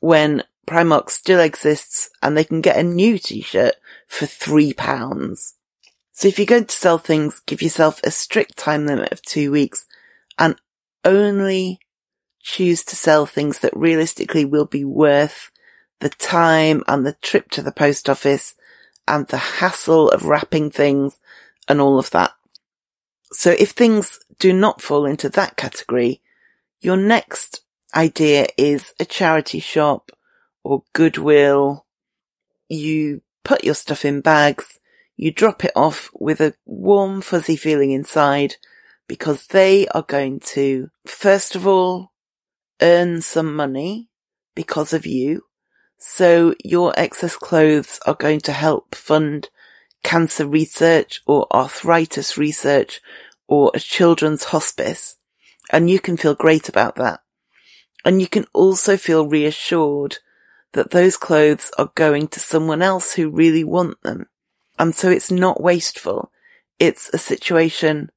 when 0.00 0.42
Primark 0.66 1.10
still 1.10 1.40
exists 1.40 2.10
and 2.22 2.36
they 2.36 2.44
can 2.44 2.60
get 2.60 2.78
a 2.78 2.82
new 2.82 3.18
t-shirt 3.18 3.74
for 4.08 4.26
three 4.26 4.72
pounds? 4.72 5.54
So 6.12 6.26
if 6.26 6.38
you're 6.38 6.46
going 6.46 6.64
to 6.64 6.76
sell 6.76 6.98
things, 6.98 7.40
give 7.46 7.62
yourself 7.62 8.00
a 8.02 8.10
strict 8.10 8.56
time 8.56 8.86
limit 8.86 9.12
of 9.12 9.22
two 9.22 9.52
weeks 9.52 9.86
and 10.38 10.56
only 11.04 11.80
choose 12.42 12.82
to 12.84 12.96
sell 12.96 13.24
things 13.24 13.60
that 13.60 13.76
realistically 13.76 14.44
will 14.44 14.66
be 14.66 14.84
worth 14.84 15.50
the 16.00 16.08
time 16.10 16.82
and 16.88 17.06
the 17.06 17.16
trip 17.22 17.50
to 17.50 17.62
the 17.62 17.72
post 17.72 18.08
office 18.08 18.54
and 19.06 19.26
the 19.28 19.36
hassle 19.36 20.10
of 20.10 20.24
wrapping 20.24 20.70
things 20.70 21.18
and 21.68 21.80
all 21.80 21.98
of 21.98 22.10
that. 22.10 22.32
So 23.32 23.54
if 23.58 23.70
things 23.70 24.18
do 24.38 24.52
not 24.52 24.82
fall 24.82 25.06
into 25.06 25.28
that 25.30 25.56
category, 25.56 26.20
your 26.80 26.96
next 26.96 27.62
idea 27.94 28.46
is 28.56 28.94
a 28.98 29.04
charity 29.04 29.60
shop 29.60 30.10
or 30.64 30.84
Goodwill. 30.92 31.86
You 32.68 33.22
put 33.44 33.64
your 33.64 33.74
stuff 33.74 34.04
in 34.04 34.20
bags, 34.20 34.78
you 35.16 35.30
drop 35.30 35.64
it 35.64 35.72
off 35.76 36.10
with 36.14 36.40
a 36.40 36.54
warm 36.64 37.20
fuzzy 37.20 37.56
feeling 37.56 37.90
inside 37.90 38.56
because 39.06 39.48
they 39.48 39.86
are 39.88 40.02
going 40.02 40.40
to, 40.40 40.88
first 41.06 41.56
of 41.56 41.66
all, 41.66 42.12
earn 42.80 43.20
some 43.20 43.54
money 43.54 44.08
because 44.54 44.92
of 44.92 45.04
you. 45.04 45.44
So 46.02 46.54
your 46.64 46.94
excess 46.96 47.36
clothes 47.36 48.00
are 48.06 48.14
going 48.14 48.40
to 48.40 48.52
help 48.52 48.94
fund 48.94 49.50
cancer 50.02 50.46
research 50.46 51.20
or 51.26 51.46
arthritis 51.54 52.38
research 52.38 53.02
or 53.46 53.70
a 53.74 53.80
children's 53.80 54.44
hospice. 54.44 55.16
And 55.70 55.90
you 55.90 56.00
can 56.00 56.16
feel 56.16 56.34
great 56.34 56.70
about 56.70 56.96
that. 56.96 57.20
And 58.02 58.22
you 58.22 58.28
can 58.28 58.46
also 58.54 58.96
feel 58.96 59.28
reassured 59.28 60.16
that 60.72 60.90
those 60.90 61.18
clothes 61.18 61.70
are 61.76 61.92
going 61.94 62.28
to 62.28 62.40
someone 62.40 62.80
else 62.80 63.12
who 63.12 63.28
really 63.28 63.62
want 63.62 64.02
them. 64.02 64.26
And 64.78 64.94
so 64.94 65.10
it's 65.10 65.30
not 65.30 65.62
wasteful. 65.62 66.32
It's 66.78 67.10
a 67.12 67.18
situation 67.18 68.10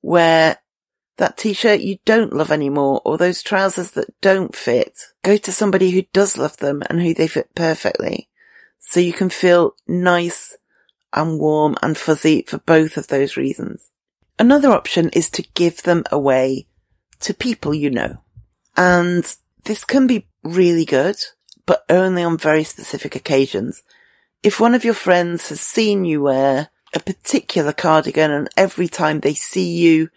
where 0.00 0.58
that 1.16 1.36
t-shirt 1.36 1.80
you 1.80 1.98
don't 2.04 2.32
love 2.32 2.50
anymore 2.50 3.00
or 3.04 3.18
those 3.18 3.42
trousers 3.42 3.92
that 3.92 4.18
don't 4.20 4.54
fit, 4.54 4.98
go 5.22 5.36
to 5.36 5.52
somebody 5.52 5.90
who 5.90 6.02
does 6.12 6.38
love 6.38 6.56
them 6.58 6.82
and 6.88 7.00
who 7.00 7.14
they 7.14 7.28
fit 7.28 7.54
perfectly. 7.54 8.28
So 8.78 9.00
you 9.00 9.12
can 9.12 9.30
feel 9.30 9.74
nice 9.86 10.56
and 11.12 11.38
warm 11.38 11.76
and 11.82 11.96
fuzzy 11.96 12.42
for 12.42 12.58
both 12.58 12.96
of 12.96 13.08
those 13.08 13.36
reasons. 13.36 13.90
Another 14.38 14.70
option 14.70 15.10
is 15.10 15.30
to 15.30 15.46
give 15.54 15.82
them 15.82 16.04
away 16.10 16.66
to 17.20 17.34
people 17.34 17.74
you 17.74 17.90
know. 17.90 18.18
And 18.76 19.34
this 19.64 19.84
can 19.84 20.06
be 20.06 20.26
really 20.42 20.84
good, 20.84 21.16
but 21.66 21.84
only 21.88 22.22
on 22.22 22.38
very 22.38 22.64
specific 22.64 23.14
occasions. 23.14 23.82
If 24.42 24.58
one 24.58 24.74
of 24.74 24.84
your 24.84 24.94
friends 24.94 25.50
has 25.50 25.60
seen 25.60 26.04
you 26.04 26.22
wear 26.22 26.70
a 26.94 27.00
particular 27.00 27.72
cardigan 27.72 28.30
and 28.30 28.48
every 28.56 28.88
time 28.88 29.20
they 29.20 29.34
see 29.34 29.76
you, 29.76 30.08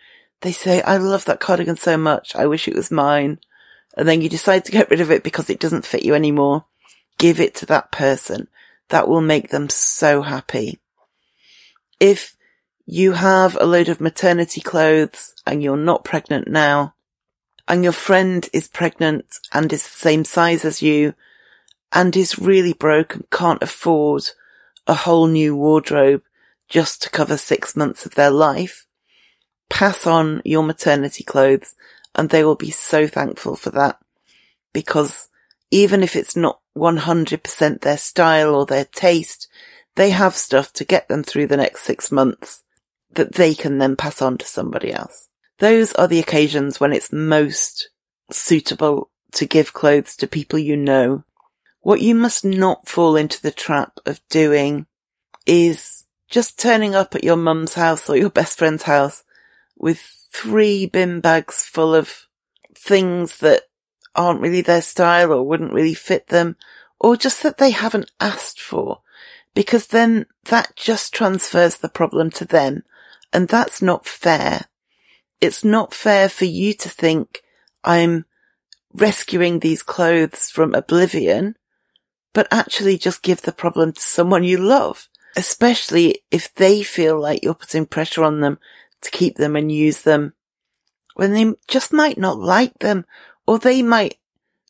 they 0.41 0.52
say, 0.52 0.82
I 0.82 0.98
love 0.98 1.26
that 1.26 1.39
cardigan 1.39 1.78
so 1.78 1.98
much. 1.98 2.36
I 2.36 2.45
wish 2.45 2.67
it 2.67 2.76
was 2.76 2.91
mine. 2.91 3.39
And 3.98 4.08
then 4.08 4.21
you 4.21 4.30
decide 4.30 4.65
to 4.65 4.71
get 4.71 4.89
rid 4.89 5.02
of 5.02 5.12
it 5.12 5.24
because 5.24 5.50
it 5.50 5.60
doesn't 5.60 5.86
fit 5.86 6.04
you 6.04 6.13
anymore. 6.13 6.65
Give 7.17 7.39
it 7.39 7.56
to 7.56 7.65
that 7.67 7.91
person. 7.91 8.48
That 8.89 9.08
will 9.08 9.21
make 9.21 9.50
them 9.50 9.69
so 9.69 10.21
happy. 10.21 10.80
If 12.00 12.36
you 12.86 13.13
have 13.13 13.58
a 13.60 13.65
load 13.65 13.89
of 13.89 14.00
maternity 14.00 14.62
clothes 14.62 15.34
and 15.45 15.63
you're 15.63 15.78
not 15.78 16.04
pregnant 16.04 16.48
now 16.48 16.93
and 17.67 17.84
your 17.84 17.93
friend 17.93 18.48
is 18.54 18.67
pregnant 18.67 19.26
and 19.52 19.71
is 19.74 19.84
the 19.84 19.89
same 19.89 20.24
size 20.24 20.63
as 20.63 20.82
you 20.82 21.15
and 21.91 22.15
is 22.15 22.38
really 22.38 22.74
broke 22.74 23.15
and 23.15 23.30
can't 23.32 23.63
afford 23.63 24.30
a 24.86 24.93
whole 24.93 25.28
new 25.28 25.56
wardrobe 25.56 26.21
just 26.69 27.02
to 27.02 27.10
cover 27.10 27.38
six 27.38 27.76
months 27.76 28.06
of 28.06 28.15
their 28.15 28.32
life, 28.32 28.86
pass 29.69 30.06
on 30.08 30.41
your 30.45 30.63
maternity 30.63 31.23
clothes 31.23 31.75
and 32.13 32.30
they 32.30 32.43
will 32.43 32.56
be 32.56 32.71
so 32.71 33.08
thankful 33.08 33.56
for 33.56 33.71
that 33.71 33.99
because 34.73 35.30
even 35.71 36.04
if 36.04 36.15
it's 36.15 36.36
not 36.36 36.60
100% 36.78 37.82
their 37.82 37.97
style 37.97 38.54
or 38.54 38.65
their 38.65 38.86
taste, 38.86 39.47
they 39.95 40.10
have 40.12 40.36
stuff 40.36 40.73
to 40.73 40.86
get 40.86 41.08
them 41.08 41.23
through 41.23 41.47
the 41.47 41.58
next 41.58 41.82
six 41.82 42.12
months 42.12 42.63
that 43.13 43.34
they 43.34 43.54
can 43.54 43.78
then 43.78 43.95
pass 43.95 44.21
on 44.21 44.38
to 44.38 44.45
somebody 44.45 44.91
else. 44.91 45.30
Those 45.60 45.93
are 45.93 46.08
the 46.08 46.19
occasions 46.19 46.80
when 46.80 46.91
it's 46.91 47.13
most 47.13 47.89
suitable 48.32 49.10
to 49.32 49.45
give 49.45 49.73
clothes 49.73 50.15
to 50.17 50.28
people 50.28 50.60
you 50.60 50.75
know. 50.75 51.23
What 51.82 52.01
you 52.01 52.15
must 52.15 52.43
not 52.43 52.88
fall 52.89 53.15
into 53.15 53.41
the 53.41 53.51
trap 53.51 53.99
of 54.06 54.19
doing 54.30 54.86
is 55.45 56.06
just 56.30 56.60
turning 56.60 56.95
up 56.95 57.15
at 57.15 57.23
your 57.23 57.38
mum's 57.38 57.75
house 57.75 58.10
or 58.10 58.17
your 58.17 58.30
best 58.30 58.58
friend's 58.58 58.84
house 58.84 59.23
with 59.78 60.00
three 60.32 60.86
bin 60.86 61.22
bags 61.22 61.64
full 61.64 61.94
of 61.96 62.28
things 62.76 63.38
that 63.38 63.64
aren't 64.16 64.42
really 64.42 64.62
their 64.62 64.82
style 64.82 65.32
or 65.32 65.44
wouldn't 65.44 65.74
really 65.74 65.94
fit 65.94 66.28
them, 66.28 66.56
or 67.00 67.16
just 67.16 67.44
that 67.44 67.58
they 67.58 67.72
haven't 67.72 68.12
asked 68.20 68.62
for, 68.62 69.02
because 69.54 69.88
then 69.88 70.26
that 70.46 70.76
just 70.76 71.14
transfers 71.14 71.78
the 71.78 71.90
problem 71.90 72.30
to 72.32 72.46
them, 72.46 72.84
and 73.34 73.48
that's 73.48 73.82
not 73.82 74.06
fair. 74.06 74.66
It's 75.42 75.64
not 75.64 75.94
fair 75.94 76.30
for 76.30 76.46
you 76.46 76.74
to 76.74 76.90
think 76.90 77.44
I'm 77.84 78.26
rescuing 78.94 79.60
these 79.60 79.84
clothes 79.84 80.50
from 80.50 80.74
oblivion 80.74 81.56
but 82.36 82.50
actually 82.52 82.98
just 82.98 83.24
give 83.24 83.42
the 83.42 83.54
problem 83.54 83.94
to 83.94 84.02
someone 84.02 84.44
you 84.44 84.58
love, 84.58 85.08
especially 85.38 86.20
if 86.30 86.54
they 86.54 86.84
feel 86.84 87.20
like 87.20 87.42
you're 87.42 87.56
putting 87.56 87.86
pressure 87.86 88.26
on 88.26 88.42
them 88.42 88.60
to 89.06 89.12
keep 89.12 89.38
them 89.38 89.56
and 89.56 89.72
use 89.72 90.02
them 90.02 90.34
when 91.15 91.34
they 91.34 91.54
just 91.68 91.94
might 91.94 92.18
not 92.18 92.38
like 92.38 92.78
them 92.80 93.06
or 93.48 93.58
they 93.58 93.82
might 93.82 94.18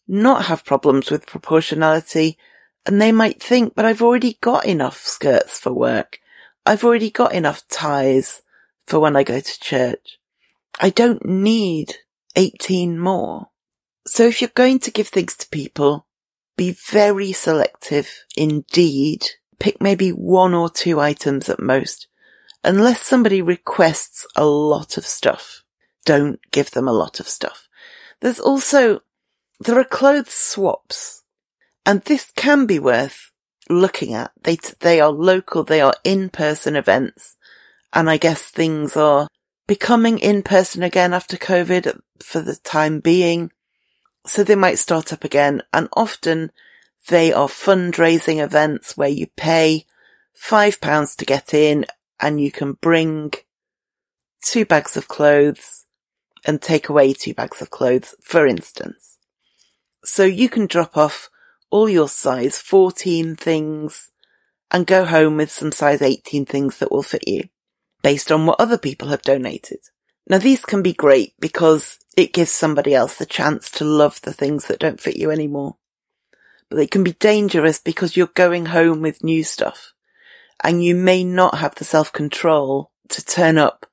not 0.07 0.45
have 0.45 0.63
problems 0.63 1.09
with 1.09 1.25
proportionality 1.25 2.37
and 2.85 3.01
they 3.01 3.11
might 3.11 3.41
think, 3.41 3.73
but 3.75 3.85
I've 3.85 4.01
already 4.01 4.37
got 4.41 4.65
enough 4.65 4.99
skirts 4.99 5.59
for 5.59 5.73
work. 5.73 6.19
I've 6.65 6.83
already 6.83 7.09
got 7.09 7.33
enough 7.33 7.67
ties 7.67 8.43
for 8.85 8.99
when 8.99 9.15
I 9.15 9.23
go 9.23 9.39
to 9.39 9.59
church. 9.59 10.19
I 10.79 10.91
don't 10.91 11.25
need 11.25 11.95
18 12.35 12.99
more. 12.99 13.47
So 14.05 14.27
if 14.27 14.39
you're 14.39 14.51
going 14.53 14.79
to 14.79 14.91
give 14.91 15.07
things 15.07 15.35
to 15.37 15.49
people, 15.49 16.05
be 16.57 16.75
very 16.89 17.31
selective 17.31 18.23
indeed. 18.37 19.25
Pick 19.59 19.81
maybe 19.81 20.09
one 20.09 20.53
or 20.53 20.69
two 20.69 20.99
items 20.99 21.49
at 21.49 21.59
most. 21.59 22.07
Unless 22.65 23.03
somebody 23.03 23.43
requests 23.43 24.25
a 24.35 24.43
lot 24.43 24.97
of 24.97 25.05
stuff, 25.05 25.63
don't 26.03 26.39
give 26.49 26.71
them 26.71 26.87
a 26.87 26.93
lot 26.93 27.19
of 27.19 27.29
stuff. 27.29 27.69
There's 28.21 28.39
also, 28.39 29.01
there 29.59 29.79
are 29.79 29.83
clothes 29.83 30.33
swaps 30.33 31.23
and 31.85 32.01
this 32.01 32.31
can 32.35 32.65
be 32.65 32.79
worth 32.79 33.31
looking 33.69 34.15
at. 34.15 34.31
They, 34.41 34.57
they 34.79 34.99
are 34.99 35.11
local, 35.11 35.63
they 35.63 35.79
are 35.79 35.93
in-person 36.03 36.75
events. 36.75 37.35
And 37.93 38.09
I 38.09 38.17
guess 38.17 38.41
things 38.41 38.97
are 38.97 39.27
becoming 39.67 40.17
in-person 40.17 40.81
again 40.81 41.13
after 41.13 41.37
COVID 41.37 41.99
for 42.19 42.41
the 42.41 42.55
time 42.55 42.99
being. 42.99 43.51
So 44.25 44.43
they 44.43 44.55
might 44.55 44.79
start 44.79 45.13
up 45.13 45.23
again. 45.23 45.61
And 45.71 45.87
often 45.93 46.51
they 47.09 47.31
are 47.31 47.47
fundraising 47.47 48.43
events 48.43 48.97
where 48.97 49.09
you 49.09 49.27
pay 49.37 49.85
five 50.33 50.81
pounds 50.81 51.15
to 51.17 51.25
get 51.25 51.53
in 51.53 51.85
and 52.19 52.39
you 52.39 52.51
can 52.51 52.73
bring 52.73 53.31
two 54.41 54.65
bags 54.65 54.95
of 54.95 55.07
clothes 55.07 55.85
and 56.45 56.61
take 56.61 56.89
away 56.89 57.13
two 57.13 57.33
bags 57.33 57.61
of 57.61 57.69
clothes, 57.69 58.15
for 58.21 58.45
instance. 58.45 59.17
So 60.03 60.23
you 60.23 60.49
can 60.49 60.67
drop 60.67 60.95
off 60.95 61.29
all 61.71 61.89
your 61.89 62.07
size 62.07 62.59
14 62.59 63.35
things 63.35 64.11
and 64.71 64.85
go 64.85 65.05
home 65.05 65.37
with 65.37 65.51
some 65.51 65.71
size 65.71 66.01
18 66.01 66.45
things 66.45 66.77
that 66.77 66.91
will 66.91 67.03
fit 67.03 67.27
you 67.27 67.49
based 68.03 68.31
on 68.31 68.45
what 68.45 68.59
other 68.59 68.77
people 68.77 69.07
have 69.07 69.23
donated. 69.23 69.79
Now 70.27 70.37
these 70.37 70.63
can 70.63 70.81
be 70.81 70.93
great 70.93 71.33
because 71.39 71.97
it 72.15 72.33
gives 72.33 72.51
somebody 72.51 72.93
else 72.93 73.17
the 73.17 73.25
chance 73.25 73.69
to 73.71 73.83
love 73.83 74.21
the 74.21 74.33
things 74.33 74.67
that 74.67 74.79
don't 74.79 75.01
fit 75.01 75.17
you 75.17 75.31
anymore. 75.31 75.77
But 76.69 76.77
they 76.77 76.87
can 76.87 77.03
be 77.03 77.13
dangerous 77.13 77.79
because 77.79 78.15
you're 78.15 78.27
going 78.27 78.67
home 78.67 79.01
with 79.01 79.23
new 79.23 79.43
stuff 79.43 79.94
and 80.65 80.83
you 80.83 80.95
may 80.95 81.23
not 81.23 81.59
have 81.59 81.75
the 81.75 81.85
self-control 81.85 82.89
to 83.07 83.23
turn 83.23 83.55
up, 83.55 83.85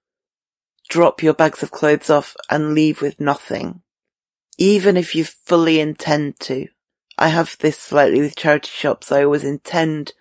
drop 0.89 1.23
your 1.23 1.35
bags 1.35 1.63
of 1.63 1.71
clothes 1.71 2.09
off 2.09 2.35
and 2.49 2.73
leave 2.73 3.03
with 3.03 3.21
nothing. 3.21 3.83
Even 4.57 4.97
if 4.97 5.15
you 5.15 5.23
fully 5.23 5.81
intend 5.81 6.41
to. 6.41 6.69
I 7.19 7.29
have 7.29 7.59
this 7.59 7.79
slightly 7.79 8.23
with 8.23 8.37
charity 8.37 8.71
shops. 8.73 9.13
I 9.13 9.23
always 9.23 9.45
intend 9.45 10.15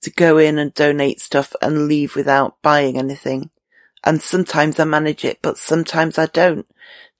to 0.00 0.10
go 0.10 0.38
in 0.38 0.58
and 0.58 0.72
donate 0.72 1.20
stuff 1.20 1.54
and 1.60 1.86
leave 1.86 2.16
without 2.16 2.62
buying 2.62 2.96
anything. 2.96 3.50
And 4.02 4.22
sometimes 4.22 4.80
I 4.80 4.84
manage 4.84 5.22
it, 5.26 5.40
but 5.42 5.58
sometimes 5.58 6.16
I 6.16 6.26
don't. 6.26 6.66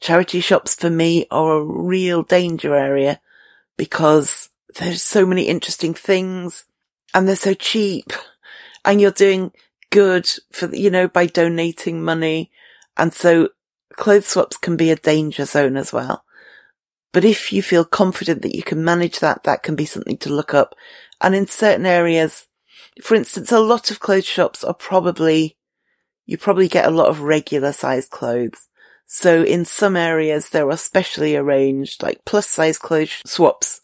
Charity 0.01 0.41
shops 0.41 0.75
for 0.75 0.89
me 0.89 1.27
are 1.31 1.59
a 1.59 1.63
real 1.63 2.23
danger 2.23 2.75
area 2.75 3.21
because 3.77 4.49
there's 4.79 5.03
so 5.03 5.27
many 5.27 5.43
interesting 5.43 5.93
things 5.93 6.65
and 7.13 7.29
they're 7.29 7.37
so 7.37 7.53
cheap 7.53 8.11
and 8.85 9.01
you're 9.01 9.11
doing 9.11 9.53
good 9.91 10.29
for, 10.53 10.75
you 10.75 10.91
know, 10.91 11.09
by 11.09 11.27
donating 11.27 12.03
money. 12.03 12.51
And 12.97 13.13
so 13.13 13.51
clothes 13.93 14.27
swaps 14.27 14.57
can 14.57 14.77
be 14.77 14.91
a 14.91 14.97
danger 14.97 15.45
zone 15.45 15.77
as 15.77 15.93
well. 15.93 16.25
But 17.13 17.25
if 17.25 17.53
you 17.53 17.63
feel 17.63 17.85
confident 17.85 18.43
that 18.43 18.55
you 18.55 18.63
can 18.63 18.85
manage 18.85 19.19
that, 19.19 19.43
that 19.45 19.63
can 19.63 19.75
be 19.75 19.85
something 19.85 20.17
to 20.19 20.33
look 20.33 20.55
up. 20.55 20.75
And 21.21 21.35
in 21.35 21.47
certain 21.47 21.87
areas, 21.87 22.47
for 23.03 23.15
instance, 23.15 23.51
a 23.51 23.61
lot 23.61 23.91
of 23.91 24.01
clothes 24.01 24.27
shops 24.27 24.63
are 24.63 24.75
probably, 24.75 25.57
you 26.27 26.39
probably 26.39 26.69
get 26.69 26.87
a 26.87 26.91
lot 26.91 27.09
of 27.09 27.23
regular 27.23 27.73
sized 27.73 28.11
clothes. 28.11 28.69
So 29.07 29.43
in 29.43 29.65
some 29.65 29.97
areas, 29.97 30.51
there 30.51 30.71
are 30.71 30.77
specially 30.77 31.35
arranged 31.35 32.01
like 32.03 32.25
plus 32.25 32.47
size 32.47 32.79
clothes 32.79 33.21
swaps 33.27 33.81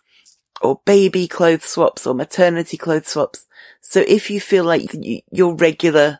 or 0.62 0.80
baby 0.86 1.26
clothes 1.26 1.64
swaps 1.64 2.06
or 2.06 2.14
maternity 2.14 2.76
clothes 2.76 3.08
swaps. 3.08 3.46
So 3.88 4.04
if 4.08 4.30
you 4.30 4.40
feel 4.40 4.64
like 4.64 4.90
your 5.30 5.54
regular 5.54 6.18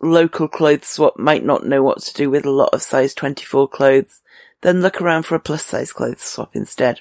local 0.00 0.46
clothes 0.46 0.86
swap 0.86 1.18
might 1.18 1.44
not 1.44 1.66
know 1.66 1.82
what 1.82 2.00
to 2.02 2.14
do 2.14 2.30
with 2.30 2.46
a 2.46 2.50
lot 2.50 2.70
of 2.72 2.80
size 2.80 3.12
24 3.12 3.66
clothes, 3.68 4.20
then 4.60 4.80
look 4.80 5.00
around 5.00 5.24
for 5.24 5.34
a 5.34 5.40
plus 5.40 5.64
size 5.64 5.92
clothes 5.92 6.22
swap 6.22 6.54
instead. 6.54 7.00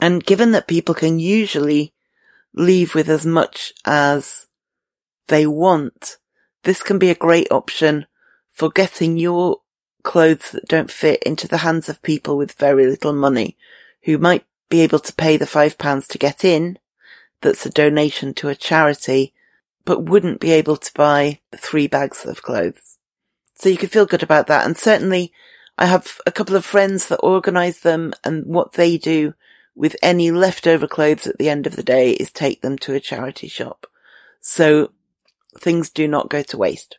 And 0.00 0.26
given 0.26 0.50
that 0.50 0.66
people 0.66 0.96
can 0.96 1.20
usually 1.20 1.94
leave 2.54 2.96
with 2.96 3.08
as 3.08 3.24
much 3.24 3.72
as 3.84 4.48
they 5.28 5.46
want, 5.46 6.16
this 6.64 6.82
can 6.82 6.98
be 6.98 7.10
a 7.10 7.14
great 7.14 7.46
option 7.52 8.06
for 8.50 8.68
getting 8.68 9.16
your 9.16 9.60
clothes 10.02 10.50
that 10.50 10.66
don't 10.66 10.90
fit 10.90 11.22
into 11.22 11.46
the 11.46 11.58
hands 11.58 11.88
of 11.88 12.02
people 12.02 12.36
with 12.36 12.50
very 12.52 12.84
little 12.84 13.12
money 13.12 13.56
who 14.02 14.18
might 14.18 14.44
be 14.68 14.80
able 14.80 14.98
to 14.98 15.14
pay 15.14 15.36
the 15.36 15.46
five 15.46 15.78
pounds 15.78 16.08
to 16.08 16.18
get 16.18 16.44
in. 16.44 16.80
That's 17.42 17.64
a 17.64 17.70
donation 17.70 18.34
to 18.34 18.48
a 18.48 18.56
charity, 18.56 19.34
but 19.86 20.02
wouldn't 20.02 20.40
be 20.40 20.50
able 20.50 20.76
to 20.76 20.92
buy 20.92 21.40
three 21.56 21.86
bags 21.86 22.26
of 22.26 22.42
clothes. 22.42 22.98
So 23.54 23.70
you 23.70 23.78
can 23.78 23.88
feel 23.88 24.04
good 24.04 24.22
about 24.22 24.48
that. 24.48 24.66
And 24.66 24.76
certainly 24.76 25.32
I 25.78 25.86
have 25.86 26.20
a 26.26 26.32
couple 26.32 26.56
of 26.56 26.66
friends 26.66 27.08
that 27.08 27.18
organize 27.18 27.80
them 27.80 28.12
and 28.22 28.44
what 28.44 28.72
they 28.72 28.98
do 28.98 29.32
with 29.74 29.96
any 30.02 30.30
leftover 30.30 30.86
clothes 30.86 31.26
at 31.26 31.38
the 31.38 31.48
end 31.48 31.66
of 31.66 31.76
the 31.76 31.82
day 31.82 32.12
is 32.12 32.30
take 32.30 32.62
them 32.62 32.76
to 32.78 32.94
a 32.94 33.00
charity 33.00 33.46
shop. 33.46 33.86
So 34.40 34.90
things 35.58 35.88
do 35.88 36.08
not 36.08 36.28
go 36.28 36.42
to 36.42 36.58
waste. 36.58 36.98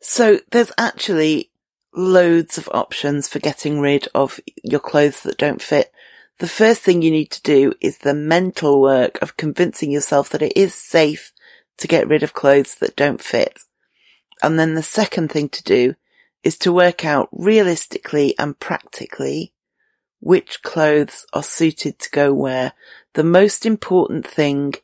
So 0.00 0.40
there's 0.50 0.72
actually 0.76 1.50
loads 1.94 2.58
of 2.58 2.68
options 2.72 3.28
for 3.28 3.38
getting 3.38 3.80
rid 3.80 4.08
of 4.14 4.38
your 4.62 4.80
clothes 4.80 5.22
that 5.22 5.38
don't 5.38 5.62
fit. 5.62 5.90
The 6.38 6.48
first 6.48 6.82
thing 6.82 7.00
you 7.00 7.10
need 7.10 7.30
to 7.30 7.42
do 7.42 7.72
is 7.80 7.98
the 7.98 8.12
mental 8.12 8.80
work 8.80 9.18
of 9.22 9.38
convincing 9.38 9.90
yourself 9.90 10.28
that 10.30 10.42
it 10.42 10.54
is 10.54 10.74
safe 10.74 11.32
to 11.78 11.88
get 11.88 12.08
rid 12.08 12.22
of 12.22 12.34
clothes 12.34 12.74
that 12.76 12.96
don't 12.96 13.22
fit. 13.22 13.60
And 14.42 14.58
then 14.58 14.74
the 14.74 14.82
second 14.82 15.30
thing 15.30 15.48
to 15.50 15.62
do 15.62 15.94
is 16.42 16.56
to 16.58 16.72
work 16.72 17.04
out 17.04 17.28
realistically 17.32 18.34
and 18.38 18.58
practically 18.58 19.52
which 20.20 20.62
clothes 20.62 21.26
are 21.32 21.42
suited 21.42 21.98
to 21.98 22.10
go 22.10 22.32
where. 22.32 22.72
The 23.14 23.24
most 23.24 23.66
important 23.66 24.26
thing 24.26 24.74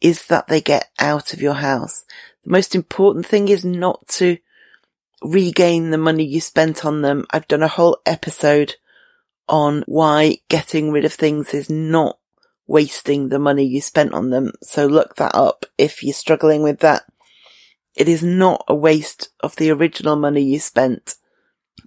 is 0.00 0.26
that 0.26 0.48
they 0.48 0.60
get 0.60 0.90
out 0.98 1.32
of 1.32 1.40
your 1.40 1.54
house. 1.54 2.04
The 2.44 2.50
most 2.50 2.74
important 2.74 3.26
thing 3.26 3.48
is 3.48 3.64
not 3.64 4.06
to 4.08 4.38
regain 5.22 5.90
the 5.90 5.98
money 5.98 6.24
you 6.24 6.40
spent 6.40 6.84
on 6.84 7.02
them. 7.02 7.26
I've 7.30 7.48
done 7.48 7.62
a 7.62 7.68
whole 7.68 7.98
episode 8.04 8.76
on 9.48 9.84
why 9.86 10.38
getting 10.48 10.90
rid 10.90 11.04
of 11.04 11.12
things 11.12 11.54
is 11.54 11.70
not 11.70 12.18
wasting 12.72 13.28
the 13.28 13.38
money 13.38 13.62
you 13.62 13.82
spent 13.82 14.14
on 14.14 14.30
them. 14.30 14.50
So 14.62 14.86
look 14.86 15.16
that 15.16 15.34
up 15.34 15.66
if 15.76 16.02
you're 16.02 16.14
struggling 16.14 16.62
with 16.62 16.78
that. 16.80 17.02
It 17.94 18.08
is 18.08 18.22
not 18.22 18.64
a 18.66 18.74
waste 18.74 19.28
of 19.40 19.54
the 19.56 19.70
original 19.70 20.16
money 20.16 20.40
you 20.40 20.58
spent 20.58 21.16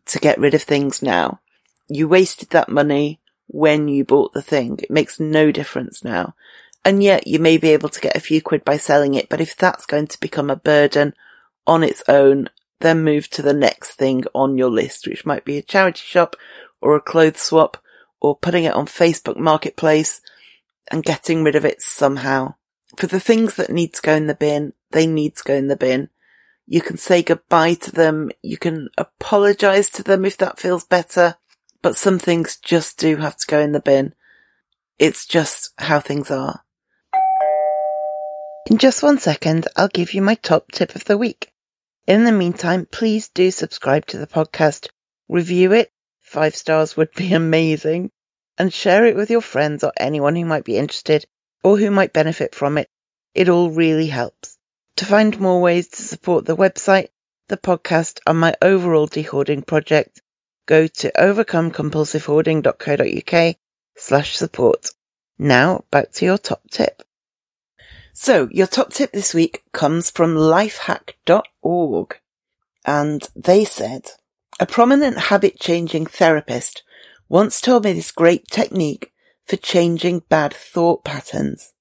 to 0.05 0.19
get 0.19 0.37
rid 0.37 0.53
of 0.53 0.61
things 0.61 1.01
now. 1.01 1.39
You 1.87 2.07
wasted 2.07 2.51
that 2.51 2.69
money 2.69 3.19
when 3.47 3.87
you 3.87 4.05
bought 4.05 4.33
the 4.33 4.43
thing. 4.43 4.77
It 4.77 4.91
makes 4.91 5.19
no 5.19 5.51
difference 5.51 6.03
now. 6.03 6.35
And 6.85 7.01
yet 7.01 7.25
you 7.25 7.39
may 7.39 7.57
be 7.57 7.69
able 7.69 7.89
to 7.89 7.99
get 7.99 8.15
a 8.15 8.19
few 8.19 8.39
quid 8.39 8.63
by 8.63 8.77
selling 8.77 9.15
it, 9.15 9.27
but 9.27 9.41
if 9.41 9.57
that's 9.57 9.87
going 9.87 10.05
to 10.05 10.19
become 10.19 10.51
a 10.51 10.55
burden 10.55 11.15
on 11.65 11.81
its 11.81 12.03
own, 12.07 12.51
then 12.81 13.03
move 13.03 13.27
to 13.31 13.41
the 13.41 13.53
next 13.55 13.93
thing 13.93 14.23
on 14.35 14.55
your 14.55 14.69
list, 14.69 15.07
which 15.07 15.25
might 15.25 15.45
be 15.45 15.57
a 15.57 15.63
charity 15.63 16.03
shop 16.05 16.35
or 16.79 16.95
a 16.95 17.01
clothes 17.01 17.39
swap 17.41 17.77
or 18.21 18.37
putting 18.37 18.65
it 18.65 18.75
on 18.75 18.85
Facebook 18.85 19.37
Marketplace 19.37 20.21
and 20.91 21.03
getting 21.03 21.43
rid 21.43 21.55
of 21.55 21.65
it 21.65 21.81
somehow. 21.81 22.55
For 22.97 23.07
the 23.07 23.19
things 23.19 23.55
that 23.55 23.69
need 23.69 23.93
to 23.95 24.01
go 24.01 24.13
in 24.13 24.27
the 24.27 24.35
bin, 24.35 24.73
they 24.91 25.07
need 25.07 25.35
to 25.37 25.43
go 25.43 25.53
in 25.53 25.67
the 25.67 25.75
bin. 25.75 26.09
You 26.65 26.81
can 26.81 26.97
say 26.97 27.21
goodbye 27.21 27.75
to 27.75 27.91
them. 27.91 28.31
You 28.41 28.57
can 28.57 28.89
apologize 28.97 29.89
to 29.91 30.03
them 30.03 30.25
if 30.25 30.37
that 30.37 30.59
feels 30.59 30.83
better. 30.83 31.35
But 31.81 31.97
some 31.97 32.17
things 32.17 32.57
just 32.57 32.97
do 32.97 33.17
have 33.17 33.37
to 33.37 33.47
go 33.47 33.59
in 33.59 33.71
the 33.71 33.79
bin. 33.79 34.13
It's 34.97 35.25
just 35.25 35.73
how 35.77 35.99
things 35.99 36.31
are. 36.31 36.63
In 38.69 38.77
just 38.77 39.03
one 39.03 39.19
second, 39.19 39.67
I'll 39.75 39.89
give 39.89 40.13
you 40.13 40.21
my 40.21 40.35
top 40.35 40.71
tip 40.71 40.95
of 40.95 41.05
the 41.05 41.17
week. 41.17 41.51
In 42.07 42.23
the 42.23 42.31
meantime, 42.31 42.87
please 42.89 43.27
do 43.29 43.51
subscribe 43.51 44.05
to 44.07 44.17
the 44.17 44.27
podcast, 44.27 44.89
review 45.27 45.73
it. 45.73 45.91
Five 46.21 46.55
stars 46.55 46.97
would 46.97 47.13
be 47.13 47.33
amazing 47.33 48.11
and 48.57 48.73
share 48.73 49.05
it 49.05 49.15
with 49.15 49.29
your 49.29 49.41
friends 49.41 49.83
or 49.83 49.93
anyone 49.97 50.35
who 50.35 50.45
might 50.45 50.63
be 50.63 50.77
interested 50.77 51.27
or 51.63 51.77
who 51.77 51.91
might 51.91 52.13
benefit 52.13 52.55
from 52.55 52.77
it. 52.77 52.89
It 53.33 53.49
all 53.49 53.69
really 53.69 54.07
helps. 54.07 54.57
To 54.97 55.05
find 55.05 55.37
more 55.39 55.61
ways 55.61 55.87
to 55.89 56.01
support 56.01 56.45
the 56.45 56.55
website, 56.55 57.09
the 57.47 57.57
podcast, 57.57 58.19
and 58.25 58.39
my 58.39 58.55
overall 58.61 59.07
dehoarding 59.07 59.67
project, 59.67 60.21
go 60.65 60.87
to 60.87 61.11
overcomecompulsivehoarding.co.uk 61.11 63.55
slash 63.97 64.37
support. 64.37 64.89
Now 65.37 65.83
back 65.91 66.13
to 66.13 66.23
your 66.25 66.37
top 66.37 66.61
tip. 66.71 67.03
So 68.13 68.47
your 68.51 68.67
top 68.67 68.93
tip 68.93 69.11
this 69.11 69.33
week 69.33 69.63
comes 69.73 70.09
from 70.09 70.35
lifehack.org 70.35 72.19
and 72.85 73.27
they 73.35 73.65
said, 73.65 74.11
a 74.57 74.65
prominent 74.65 75.17
habit 75.17 75.59
changing 75.59 76.05
therapist 76.05 76.83
once 77.27 77.61
told 77.61 77.83
me 77.83 77.93
this 77.93 78.11
great 78.11 78.47
technique 78.47 79.11
for 79.45 79.55
changing 79.57 80.19
bad 80.29 80.53
thought 80.53 81.03
patterns. 81.03 81.73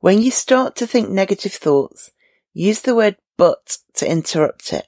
When 0.00 0.22
you 0.22 0.30
start 0.30 0.76
to 0.76 0.86
think 0.86 1.08
negative 1.08 1.52
thoughts, 1.52 2.10
use 2.52 2.82
the 2.82 2.94
word 2.94 3.16
but 3.36 3.78
to 3.94 4.10
interrupt 4.10 4.72
it. 4.72 4.86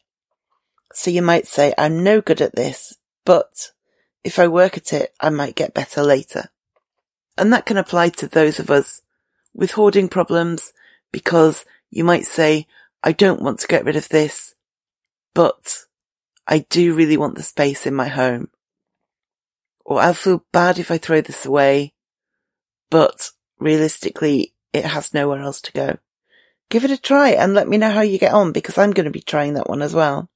So 0.92 1.10
you 1.10 1.22
might 1.22 1.46
say, 1.46 1.72
I'm 1.78 2.02
no 2.02 2.20
good 2.20 2.40
at 2.40 2.54
this, 2.54 2.96
but 3.24 3.70
if 4.24 4.38
I 4.38 4.48
work 4.48 4.76
at 4.76 4.92
it, 4.92 5.14
I 5.20 5.30
might 5.30 5.54
get 5.54 5.74
better 5.74 6.02
later. 6.02 6.50
And 7.38 7.52
that 7.52 7.66
can 7.66 7.76
apply 7.76 8.10
to 8.10 8.26
those 8.26 8.58
of 8.58 8.70
us 8.70 9.02
with 9.54 9.72
hoarding 9.72 10.08
problems 10.08 10.72
because 11.12 11.64
you 11.90 12.04
might 12.04 12.26
say, 12.26 12.66
I 13.02 13.12
don't 13.12 13.42
want 13.42 13.60
to 13.60 13.66
get 13.68 13.84
rid 13.84 13.96
of 13.96 14.08
this, 14.08 14.54
but 15.34 15.84
I 16.46 16.60
do 16.70 16.94
really 16.94 17.16
want 17.16 17.36
the 17.36 17.42
space 17.42 17.86
in 17.86 17.94
my 17.94 18.08
home. 18.08 18.50
Or 19.90 20.00
I'll 20.00 20.14
feel 20.14 20.46
bad 20.52 20.78
if 20.78 20.90
I 20.92 20.98
throw 20.98 21.20
this 21.20 21.44
away, 21.44 21.94
but 22.90 23.32
realistically, 23.58 24.54
it 24.72 24.84
has 24.84 25.12
nowhere 25.12 25.42
else 25.42 25.60
to 25.62 25.72
go. 25.72 25.98
Give 26.70 26.84
it 26.84 26.92
a 26.92 26.96
try 26.96 27.30
and 27.30 27.54
let 27.54 27.66
me 27.66 27.76
know 27.76 27.90
how 27.90 28.02
you 28.02 28.16
get 28.16 28.32
on 28.32 28.52
because 28.52 28.78
I'm 28.78 28.92
going 28.92 29.06
to 29.06 29.10
be 29.10 29.20
trying 29.20 29.54
that 29.54 29.68
one 29.68 29.82
as 29.82 29.92
well. 29.92 30.30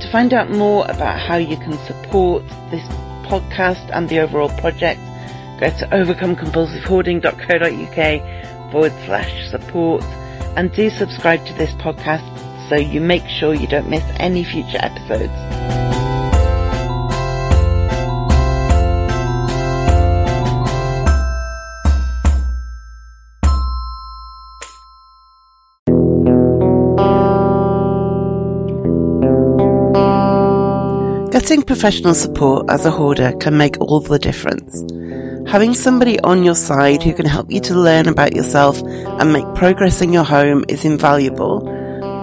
To 0.00 0.09
find 0.11 0.32
out 0.32 0.50
more 0.50 0.84
about 0.86 1.20
how 1.20 1.36
you 1.36 1.57
can 1.57 1.76
support 1.86 2.42
this 2.70 2.82
podcast 3.26 3.90
and 3.92 4.09
the 4.09 4.20
overall 4.20 4.48
project, 4.59 5.00
go 5.61 5.68
to 5.68 5.86
overcomecompulsivehoarding.co.uk 5.92 8.72
forward 8.72 8.92
slash 9.07 9.50
support 9.50 10.02
and 10.57 10.72
do 10.72 10.88
subscribe 10.90 11.44
to 11.46 11.52
this 11.55 11.70
podcast 11.74 12.22
so 12.68 12.76
you 12.76 13.00
make 13.00 13.26
sure 13.26 13.55
you 13.55 13.66
don't 13.66 13.88
miss 13.88 14.05
any 14.18 14.44
future 14.44 14.78
episodes. 14.80 15.74
Getting 31.55 31.66
professional 31.66 32.14
support 32.14 32.68
as 32.68 32.84
a 32.84 32.90
hoarder 32.90 33.32
can 33.36 33.57
make 33.57 33.80
all 33.80 34.00
the 34.00 34.18
difference. 34.18 34.80
Having 35.48 35.74
somebody 35.74 36.18
on 36.18 36.42
your 36.42 36.57
side 36.57 37.00
who 37.00 37.14
can 37.14 37.26
help 37.26 37.48
you 37.48 37.61
to 37.61 37.78
learn 37.78 38.09
about 38.09 38.34
yourself 38.34 38.82
and 38.82 39.32
make 39.32 39.46
progress 39.55 40.02
in 40.02 40.12
your 40.12 40.24
home 40.24 40.64
is 40.68 40.84
invaluable, 40.84 41.61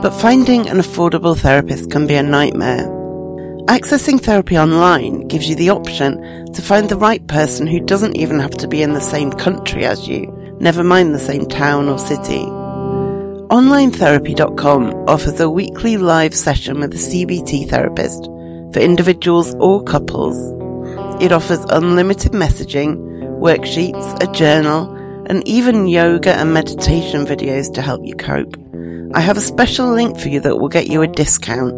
but 0.01 0.09
finding 0.09 0.67
an 0.67 0.79
affordable 0.79 1.39
therapist 1.39 1.89
can 1.91 2.07
be 2.07 2.15
a 2.15 2.21
nightmare. 2.21 2.85
Accessing 3.69 4.19
therapy 4.19 4.57
online 4.57 5.29
gives 5.29 5.47
you 5.47 5.55
the 5.55 5.69
option 5.69 6.51
to 6.51 6.61
find 6.61 6.89
the 6.89 6.97
right 6.97 7.25
person 7.27 7.67
who 7.67 7.79
doesn't 7.79 8.17
even 8.17 8.37
have 8.37 8.57
to 8.57 8.67
be 8.67 8.81
in 8.81 8.91
the 8.91 8.99
same 8.99 9.31
country 9.31 9.85
as 9.85 10.09
you, 10.09 10.27
never 10.59 10.83
mind 10.83 11.15
the 11.15 11.19
same 11.19 11.45
town 11.45 11.87
or 11.87 11.97
city. 11.97 12.43
OnlineTherapy.com 13.47 15.05
offers 15.07 15.39
a 15.39 15.49
weekly 15.49 15.95
live 15.95 16.35
session 16.35 16.81
with 16.81 16.93
a 16.93 16.97
CBT 16.97 17.69
therapist 17.69 18.27
for 18.73 18.79
individuals 18.79 19.53
or 19.55 19.83
couples. 19.83 20.37
It 21.21 21.31
offers 21.31 21.59
unlimited 21.69 22.31
messaging 22.31 22.97
worksheets, 23.39 24.23
a 24.23 24.27
journal, 24.31 24.91
and 25.27 25.47
even 25.47 25.87
yoga 25.87 26.33
and 26.33 26.51
meditation 26.53 27.25
videos 27.25 27.73
to 27.73 27.81
help 27.81 28.05
you 28.05 28.15
cope. 28.15 28.55
I 29.13 29.19
have 29.19 29.35
a 29.37 29.41
special 29.41 29.91
link 29.91 30.17
for 30.19 30.29
you 30.29 30.39
that 30.41 30.57
will 30.57 30.69
get 30.69 30.87
you 30.87 31.01
a 31.01 31.07
discount 31.07 31.73